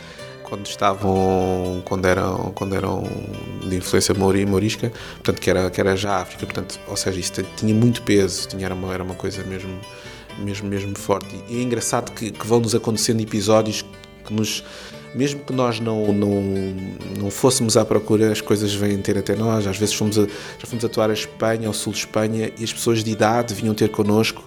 quando 0.50 0.66
estavam 0.66 1.82
quando 1.86 2.06
eram 2.06 2.52
quando 2.56 2.76
eram 2.76 3.04
de 3.68 3.76
influência 3.76 4.14
maori, 4.14 4.46
mourisca 4.46 4.92
portanto 5.16 5.40
que 5.40 5.50
era 5.50 5.70
que 5.70 5.80
era 5.80 5.96
já 5.96 6.18
África 6.22 6.46
portanto 6.46 6.80
ou 6.88 6.98
seja 6.98 7.20
isso 7.20 7.34
tinha 7.56 7.74
muito 7.74 8.02
peso 8.02 8.48
tinha 8.48 8.66
era 8.66 8.76
uma 8.76 8.94
era 8.94 9.04
uma 9.04 9.16
coisa 9.16 9.44
mesmo 9.44 9.80
mesmo 10.40 10.68
mesmo 10.68 10.98
forte 10.98 11.36
e 11.48 11.60
é 11.60 11.62
engraçado 11.62 12.12
que, 12.12 12.32
que 12.32 12.48
vão 12.48 12.60
nos 12.60 12.74
acontecendo 12.74 13.22
episódios 13.22 13.86
que 14.26 14.34
nos 14.34 14.64
mesmo 15.14 15.40
que 15.40 15.52
nós 15.54 15.80
não, 15.80 16.14
não, 16.14 16.42
não 17.18 17.32
fôssemos 17.32 17.76
à 17.76 17.84
procura, 17.84 18.32
as 18.32 18.42
coisas 18.42 18.74
vêm 18.76 19.00
ter 19.00 19.18
até 19.18 19.36
nós. 19.36 19.66
Às 19.66 19.76
vezes 19.76 19.96
fomos 19.96 20.20
a, 20.20 20.22
já 20.22 20.68
fomos 20.68 20.86
atuar 20.86 21.10
a 21.10 21.14
Espanha, 21.14 21.68
ao 21.68 21.74
sul 21.74 21.94
de 21.94 22.00
Espanha, 22.00 22.52
e 22.58 22.64
as 22.64 22.72
pessoas 22.72 23.04
de 23.04 23.10
idade 23.10 23.56
vinham 23.56 23.74
ter 23.74 23.90
connosco 23.90 24.44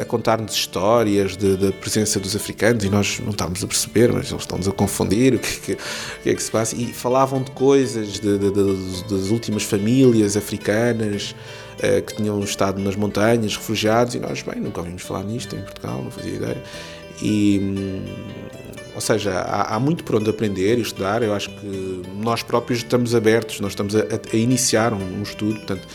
a 0.00 0.04
contar-nos 0.04 0.54
histórias 0.54 1.36
da 1.36 1.70
presença 1.72 2.18
dos 2.18 2.34
africanos 2.34 2.84
e 2.84 2.90
nós 2.90 3.20
não 3.20 3.30
estávamos 3.30 3.62
a 3.62 3.66
perceber, 3.66 4.12
mas 4.12 4.30
eles 4.30 4.42
estão-nos 4.42 4.66
a 4.66 4.72
confundir, 4.72 5.34
o 5.36 5.38
que, 5.38 5.60
que, 5.60 5.72
o 5.72 6.22
que, 6.22 6.30
é 6.30 6.34
que 6.34 6.42
se 6.42 6.50
passa? 6.50 6.74
E 6.74 6.86
falavam 6.92 7.42
de 7.42 7.50
coisas 7.52 8.14
de, 8.14 8.38
de, 8.38 8.50
de, 8.50 9.04
das 9.04 9.30
últimas 9.30 9.62
famílias 9.62 10.36
africanas 10.36 11.34
uh, 11.78 12.02
que 12.02 12.16
tinham 12.16 12.42
estado 12.42 12.80
nas 12.82 12.96
montanhas, 12.96 13.56
refugiados, 13.56 14.14
e 14.14 14.18
nós, 14.18 14.42
bem, 14.42 14.60
nunca 14.60 14.80
ouvimos 14.80 15.02
falar 15.02 15.22
nisto 15.22 15.54
em 15.54 15.62
Portugal, 15.62 16.02
não 16.02 16.10
fazia 16.10 16.34
ideia. 16.34 16.62
E, 17.22 17.60
hum, 17.60 18.04
ou 18.94 19.00
seja, 19.00 19.32
há, 19.32 19.76
há, 19.76 19.80
muito 19.80 20.02
por 20.02 20.16
onde 20.16 20.28
aprender 20.28 20.76
e 20.76 20.82
estudar. 20.82 21.22
Eu 21.22 21.32
acho 21.32 21.50
que 21.50 22.02
nós 22.16 22.42
próprios 22.42 22.80
estamos 22.80 23.14
abertos, 23.14 23.60
nós 23.60 23.72
estamos 23.72 23.94
a, 23.94 24.00
a 24.00 24.36
iniciar 24.36 24.92
um, 24.92 25.18
um 25.18 25.22
estudo, 25.22 25.54
portanto 25.54 25.86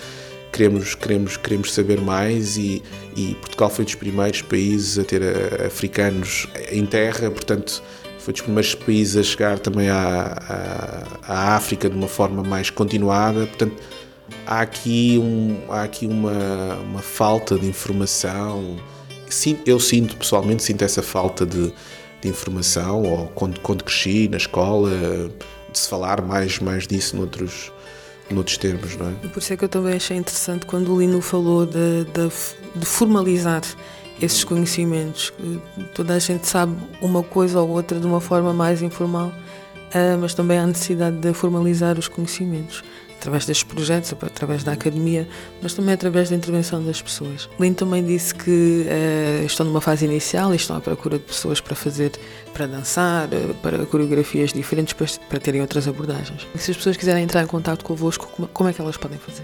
queremos, 0.54 0.94
queremos, 0.94 1.36
queremos 1.36 1.74
saber 1.74 2.00
mais 2.00 2.56
e, 2.58 2.84
e 3.18 3.36
Portugal 3.42 3.70
foi 3.70 3.84
dos 3.84 3.96
primeiros 3.96 4.42
países 4.44 5.00
a 5.00 5.04
ter 5.04 5.22
a, 5.24 5.66
africanos 5.66 6.48
em 6.72 6.86
terra, 6.86 7.30
portanto 7.32 7.82
foi 8.20 8.32
dos 8.32 8.42
primeiros 8.42 8.76
países 8.76 9.18
a 9.18 9.24
chegar 9.24 9.60
também 9.60 9.90
à, 9.90 10.38
à, 11.28 11.34
à 11.34 11.56
África 11.56 11.90
de 11.90 11.96
uma 11.96 12.08
forma 12.08 12.44
mais 12.44 12.70
continuada, 12.70 13.48
portanto 13.48 13.82
há 14.46 14.62
aqui, 14.62 15.18
um, 15.18 15.58
há 15.70 15.84
aqui 15.84 16.06
uma, 16.06 16.76
uma 16.76 17.02
falta 17.02 17.58
de 17.58 17.68
informação, 17.68 18.78
eu 19.66 19.80
sinto 19.80 20.16
pessoalmente, 20.16 20.62
sinto 20.62 20.84
essa 20.84 21.02
falta 21.02 21.46
de, 21.46 21.74
de 22.22 22.30
informação, 22.30 23.02
ou 23.04 23.28
quando, 23.30 23.60
quando 23.62 23.84
cresci 23.84 24.28
na 24.28 24.38
escola, 24.38 24.92
de 25.72 25.80
se 25.80 25.90
falar 25.90 26.22
mais, 26.22 26.60
mais 26.60 26.86
disso 26.86 27.16
noutros, 27.18 27.72
noutros 28.30 28.58
termos, 28.58 28.96
não 28.98 29.10
é? 29.10 29.28
Por 29.28 29.40
isso 29.40 29.54
é 29.54 29.58
que 29.58 29.66
eu 29.66 29.70
também 29.70 29.96
achei 29.96 30.18
interessante 30.18 30.66
quando 30.66 30.94
o 30.94 31.00
Lino 31.00 31.22
falou 31.22 31.66
de, 31.66 32.06
de, 32.06 32.80
de 32.80 32.86
formalizar 32.86 33.62
esses 34.22 34.44
conhecimentos. 34.44 35.34
Toda 35.94 36.14
a 36.14 36.20
gente 36.20 36.48
sabe 36.48 36.76
uma 37.02 37.24
coisa 37.24 37.60
ou 37.60 37.70
outra 37.70 38.00
de 38.00 38.06
uma 38.06 38.22
forma 38.22 38.54
mais 38.54 38.82
informal, 38.82 39.32
ah, 39.94 40.18
mas 40.20 40.34
também 40.34 40.58
há 40.58 40.68
necessidade 40.68 41.18
de 41.18 41.34
formalizar 41.34 41.98
os 42.00 42.08
conhecimentos 42.08 42.84
através 43.24 43.46
destes 43.46 43.64
projetos, 43.64 44.14
através 44.22 44.64
da 44.64 44.74
academia, 44.74 45.28
mas 45.62 45.74
também 45.74 45.94
através 45.94 46.30
da 46.30 46.36
intervenção 46.36 46.84
das 46.84 47.02
pessoas. 47.02 47.50
Lino 47.58 47.74
também 47.74 48.04
disse 48.04 48.36
que 48.36 48.86
uh, 48.86 49.46
estão 49.46 49.66
numa 49.66 49.80
fase 49.80 50.04
inicial 50.06 50.52
e 50.52 50.58
estão 50.58 50.76
à 50.76 50.82
procura 50.82 51.18
de 51.18 51.24
pessoas 51.24 51.62
para 51.62 51.74
fazer, 51.74 52.12
para 52.54 52.68
dançar, 52.68 53.30
uh, 53.30 53.54
para 53.62 53.86
coreografias 53.86 54.52
diferentes, 54.52 54.94
para, 54.94 55.08
para, 55.30 55.40
terem 55.40 55.62
outras 55.62 55.88
abordagens. 55.88 56.46
E 56.54 56.58
se 56.58 56.72
as 56.72 56.78
pessoas 56.78 56.98
quiserem 56.98 57.24
entrar 57.24 57.42
em 57.42 57.48
contato 57.48 57.86
convosco, 57.86 58.28
como, 58.28 58.48
como 58.50 58.70
é 58.70 58.74
que 58.74 58.82
elas 58.82 58.98
podem 58.98 59.18
fazer? 59.18 59.44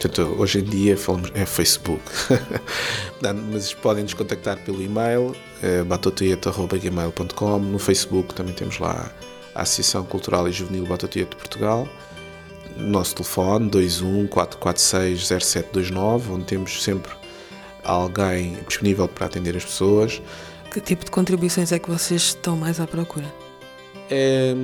Portanto, 0.00 0.34
hoje 0.36 0.58
em 0.58 0.64
dia 0.64 0.96
falamos 0.96 1.30
é 1.34 1.46
Facebook, 1.46 2.02
mas 3.52 3.72
podem 3.74 4.02
nos 4.02 4.14
contactar 4.14 4.58
pelo 4.64 4.82
e-mail 4.82 5.36
é, 5.62 5.84
batotieta.gmail.com 5.84 7.58
no 7.60 7.78
Facebook 7.78 8.34
também 8.34 8.52
temos 8.52 8.80
lá 8.80 9.12
a 9.54 9.62
Associação 9.62 10.02
Cultural 10.04 10.48
e 10.48 10.52
Juvenil 10.52 10.84
Batotieta 10.86 11.30
de 11.30 11.36
Portugal 11.36 11.86
nosso 12.76 13.14
telefone 13.14 13.70
21 13.72 14.26
446 14.26 15.26
0729, 15.26 16.32
onde 16.32 16.44
temos 16.44 16.82
sempre 16.82 17.12
alguém 17.84 18.56
disponível 18.66 19.08
para 19.08 19.26
atender 19.26 19.56
as 19.56 19.64
pessoas. 19.64 20.22
Que 20.70 20.80
tipo 20.80 21.04
de 21.04 21.10
contribuições 21.10 21.72
é 21.72 21.78
que 21.78 21.90
vocês 21.90 22.22
estão 22.22 22.56
mais 22.56 22.80
à 22.80 22.86
procura? 22.86 23.26
É... 24.10 24.54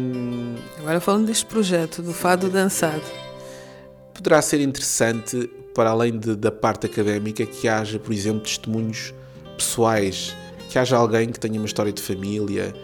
Agora 0.79 1.01
falando 1.01 1.27
deste 1.27 1.47
projeto 1.47 2.03
do 2.03 2.13
Fado 2.13 2.49
Dançado. 2.49 3.03
Poderá 4.15 4.43
ser 4.43 4.61
interessante, 4.61 5.49
para 5.75 5.91
além 5.91 6.19
de, 6.19 6.35
da 6.35 6.51
parte 6.51 6.87
académica, 6.87 7.47
que 7.47 7.69
haja, 7.69 7.99
por 7.99 8.13
exemplo, 8.13 8.41
testemunhos 8.41 9.15
pessoais, 9.57 10.35
que 10.69 10.79
haja 10.79 10.97
alguém 10.97 11.31
que 11.31 11.39
tenha 11.39 11.59
uma 11.59 11.67
história 11.67 11.93
de 11.93 12.03
família, 12.03 12.75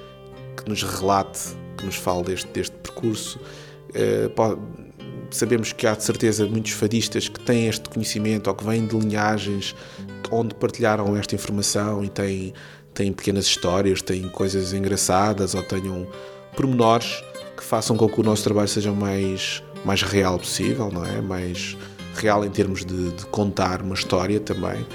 que 0.57 0.69
nos 0.69 0.83
relate, 0.83 1.57
que 1.77 1.85
nos 1.85 1.97
fale 1.97 2.25
deste, 2.25 2.49
deste 2.49 2.77
percurso. 2.77 3.41
É, 3.93 4.29
pode, 4.29 4.61
sabemos 5.31 5.73
que 5.73 5.87
há 5.87 5.95
de 5.95 6.03
certeza 6.03 6.47
muitos 6.47 6.73
fadistas 6.73 7.29
que 7.29 7.41
têm 7.41 7.69
este 7.69 7.89
conhecimento 7.89 8.49
ou 8.49 8.55
que 8.55 8.65
vêm 8.65 8.87
de 8.87 8.97
linhagens 8.97 9.75
onde 10.31 10.55
partilharam 10.55 11.17
esta 11.17 11.35
informação 11.35 12.05
e 12.05 12.09
têm, 12.09 12.53
têm 12.93 13.13
pequenas 13.13 13.47
histórias, 13.47 14.03
têm 14.03 14.29
coisas 14.29 14.73
engraçadas 14.73 15.55
ou 15.55 15.63
tenham 15.63 16.07
pormenores 16.57 17.23
que 17.57 17.63
façam 17.63 17.97
com 17.97 18.09
que 18.09 18.21
o 18.21 18.23
nosso 18.23 18.43
trabalho 18.45 18.69
seja 18.69 18.93
mais, 18.93 19.63
mais 19.85 20.03
real 20.03 20.39
possível, 20.39 20.91
não 20.91 21.05
é? 21.05 21.21
Mais 21.21 21.77
real 22.15 22.45
em 22.45 22.51
termos 22.51 22.85
de, 22.85 23.13
de 23.13 23.27
contar 23.27 23.83
uma 23.83 23.95
história 23.95 24.41
também. 24.41 24.87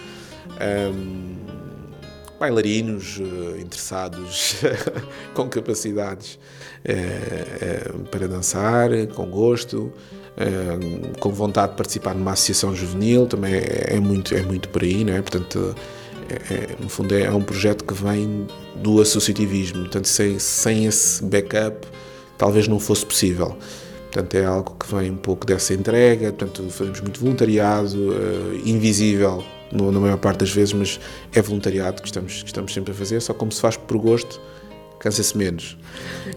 Um, 0.62 1.36
bailarinos 2.40 3.18
uh, 3.18 3.60
interessados 3.60 4.56
com 5.36 5.50
capacidades 5.50 6.40
uh, 6.86 8.00
uh, 8.00 8.04
para 8.06 8.28
dançar, 8.28 8.90
com 9.14 9.30
gosto, 9.30 9.92
com 11.20 11.32
vontade 11.32 11.72
de 11.72 11.78
participar 11.78 12.16
numa 12.16 12.32
associação 12.32 12.76
juvenil, 12.76 13.28
também 13.28 13.54
é, 13.54 13.96
é 13.96 14.00
muito, 14.00 14.34
é 14.34 14.42
muito 14.42 14.70
por 14.70 14.84
aí, 14.84 15.04
não 15.04 15.14
é? 15.14 15.22
Portanto, 15.22 15.76
é, 16.30 16.76
no 16.82 16.88
fundo 16.90 17.14
é, 17.14 17.24
é, 17.24 17.32
um 17.32 17.42
projeto 17.42 17.84
que 17.84 17.94
vem 17.94 18.48
do 18.76 19.02
associativismo, 19.02 19.82
portanto, 19.82 20.08
sem, 20.08 20.40
sem 20.40 20.86
esse 20.86 21.24
backup 21.24 21.88
talvez 22.38 22.68
não 22.68 22.80
fosse 22.80 23.06
possível. 23.06 23.58
Portanto, 24.12 24.36
é 24.36 24.46
algo 24.46 24.76
que 24.80 24.96
vem 24.96 25.12
um 25.12 25.18
pouco 25.18 25.46
dessa 25.46 25.74
entrega, 25.74 26.32
portanto, 26.32 26.70
fazemos 26.72 27.02
muito 27.02 27.20
voluntariado, 27.20 27.98
invisível 28.66 29.44
no, 29.72 29.92
na 29.92 30.00
maior 30.00 30.18
parte 30.18 30.40
das 30.40 30.52
vezes, 30.52 30.74
mas 30.74 31.00
é 31.34 31.42
voluntariado 31.42 32.02
que 32.02 32.08
estamos, 32.08 32.42
que 32.42 32.48
estamos 32.48 32.74
sempre 32.74 32.92
a 32.92 32.96
fazer, 32.96 33.22
só 33.22 33.34
como 33.34 33.52
se 33.52 33.62
faz 33.62 33.78
por 33.78 33.98
gosto, 33.98 34.42
cansa-se 35.00 35.38
menos. 35.38 35.78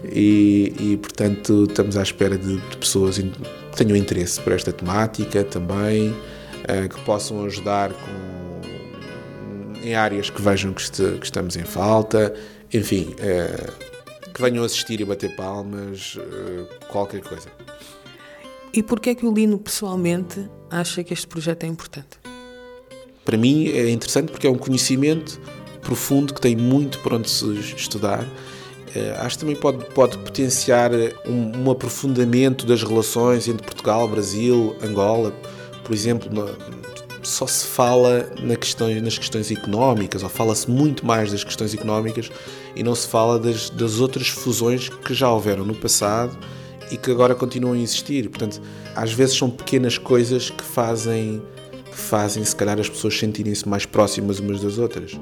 E, 0.04 0.74
e, 0.78 0.96
portanto, 0.96 1.64
estamos 1.68 1.96
à 1.96 2.02
espera 2.02 2.36
de, 2.36 2.56
de 2.56 2.76
pessoas 2.76 3.18
que 3.72 3.76
tenham 3.78 3.96
interesse 3.96 4.40
por 4.40 4.52
esta 4.52 4.72
temática 4.72 5.42
também, 5.42 6.10
uh, 6.10 6.88
que 6.88 7.00
possam 7.00 7.44
ajudar 7.44 7.90
com, 7.92 8.60
em 9.82 9.94
áreas 9.94 10.30
que 10.30 10.40
vejam 10.40 10.72
que, 10.72 10.82
este, 10.82 11.02
que 11.18 11.24
estamos 11.24 11.56
em 11.56 11.64
falta. 11.64 12.32
Enfim, 12.72 13.14
uh, 13.18 14.30
que 14.32 14.40
venham 14.40 14.62
assistir 14.62 15.00
e 15.00 15.04
bater 15.04 15.34
palmas, 15.34 16.16
uh, 16.16 16.68
qualquer 16.88 17.22
coisa. 17.22 17.48
E 18.72 18.82
porquê 18.82 19.10
é 19.10 19.14
que 19.14 19.26
o 19.26 19.32
Lino 19.32 19.58
pessoalmente 19.58 20.48
acha 20.70 21.02
que 21.02 21.12
este 21.12 21.26
projeto 21.26 21.64
é 21.64 21.66
importante? 21.66 22.18
Para 23.24 23.36
mim 23.36 23.68
é 23.68 23.90
interessante 23.90 24.32
porque 24.32 24.46
é 24.46 24.50
um 24.50 24.58
conhecimento 24.58 25.40
profundo 25.82 26.32
que 26.34 26.40
tem 26.40 26.56
muito 26.56 26.98
para 27.00 27.16
onde 27.16 27.28
se 27.28 27.44
estudar. 27.76 28.26
Uh, 28.94 29.20
acho 29.20 29.36
que 29.36 29.40
também 29.40 29.56
pode, 29.56 29.84
pode 29.86 30.18
potenciar 30.18 30.90
um, 31.26 31.64
um 31.64 31.70
aprofundamento 31.70 32.66
das 32.66 32.82
relações 32.82 33.48
entre 33.48 33.64
Portugal, 33.64 34.06
Brasil, 34.06 34.76
Angola. 34.82 35.32
Por 35.82 35.94
exemplo, 35.94 36.28
só 37.22 37.46
se 37.46 37.66
fala 37.66 38.30
na 38.40 38.54
nas 39.00 39.18
questões 39.18 39.50
económicas, 39.50 40.22
ou 40.22 40.28
fala-se 40.28 40.70
muito 40.70 41.06
mais 41.06 41.30
das 41.30 41.44
questões 41.44 41.72
económicas 41.72 42.30
e 42.74 42.82
não 42.82 42.94
se 42.94 43.06
fala 43.06 43.38
das, 43.38 43.70
das 43.70 44.00
outras 44.00 44.28
fusões 44.28 44.88
que 44.88 45.14
já 45.14 45.30
houveram 45.30 45.64
no 45.64 45.74
passado 45.74 46.36
e 46.90 46.96
que 46.96 47.10
agora 47.10 47.34
continuam 47.34 47.74
a 47.74 47.78
existir. 47.78 48.28
Portanto, 48.28 48.60
às 48.94 49.12
vezes 49.12 49.36
são 49.36 49.48
pequenas 49.48 49.96
coisas 49.96 50.50
que 50.50 50.64
fazem, 50.64 51.42
que 51.90 51.96
fazem 51.96 52.44
se 52.44 52.54
calhar, 52.54 52.78
as 52.78 52.88
pessoas 52.88 53.18
sentirem-se 53.18 53.68
mais 53.68 53.86
próximas 53.86 54.38
umas 54.38 54.60
das 54.60 54.78
outras. 54.78 55.12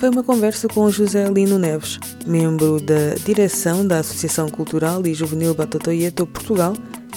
Foi 0.00 0.08
uma 0.08 0.22
conversa 0.22 0.66
com 0.66 0.90
José 0.90 1.28
Lino 1.28 1.58
Neves, 1.58 2.00
membro 2.26 2.80
da 2.80 3.12
direção 3.22 3.86
da 3.86 3.98
Associação 3.98 4.48
Cultural 4.48 5.06
e 5.06 5.12
Juvenil 5.12 5.52
Batotoieto 5.52 6.26
Portugal, 6.26 6.72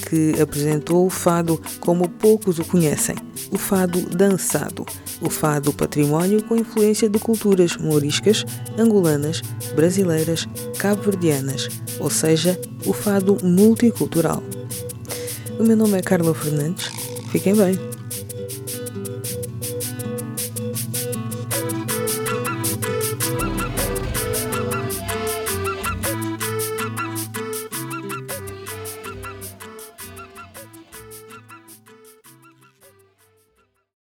que 0.10 0.34
apresentou 0.42 1.06
o 1.06 1.10
fado 1.10 1.62
como 1.80 2.10
poucos 2.10 2.60
o 2.60 2.66
conhecem, 2.66 3.16
o 3.52 3.58
fado 3.58 4.02
dançado, 4.02 4.86
o 5.22 5.30
fado 5.30 5.72
património 5.72 6.44
com 6.44 6.58
influência 6.58 7.08
de 7.08 7.18
culturas 7.20 7.78
moriscas, 7.78 8.44
angolanas, 8.78 9.42
brasileiras, 9.74 10.46
cabo-verdianas, 10.78 11.70
ou 12.02 12.10
seja, 12.10 12.60
o 12.86 12.92
fado 12.92 13.38
multicultural. 13.42 14.44
O 15.58 15.64
meu 15.64 15.78
nome 15.78 15.98
é 15.98 16.02
Carla 16.02 16.36
Fernandes. 16.36 16.92
Fiquem 17.32 17.56
bem. 17.56 17.93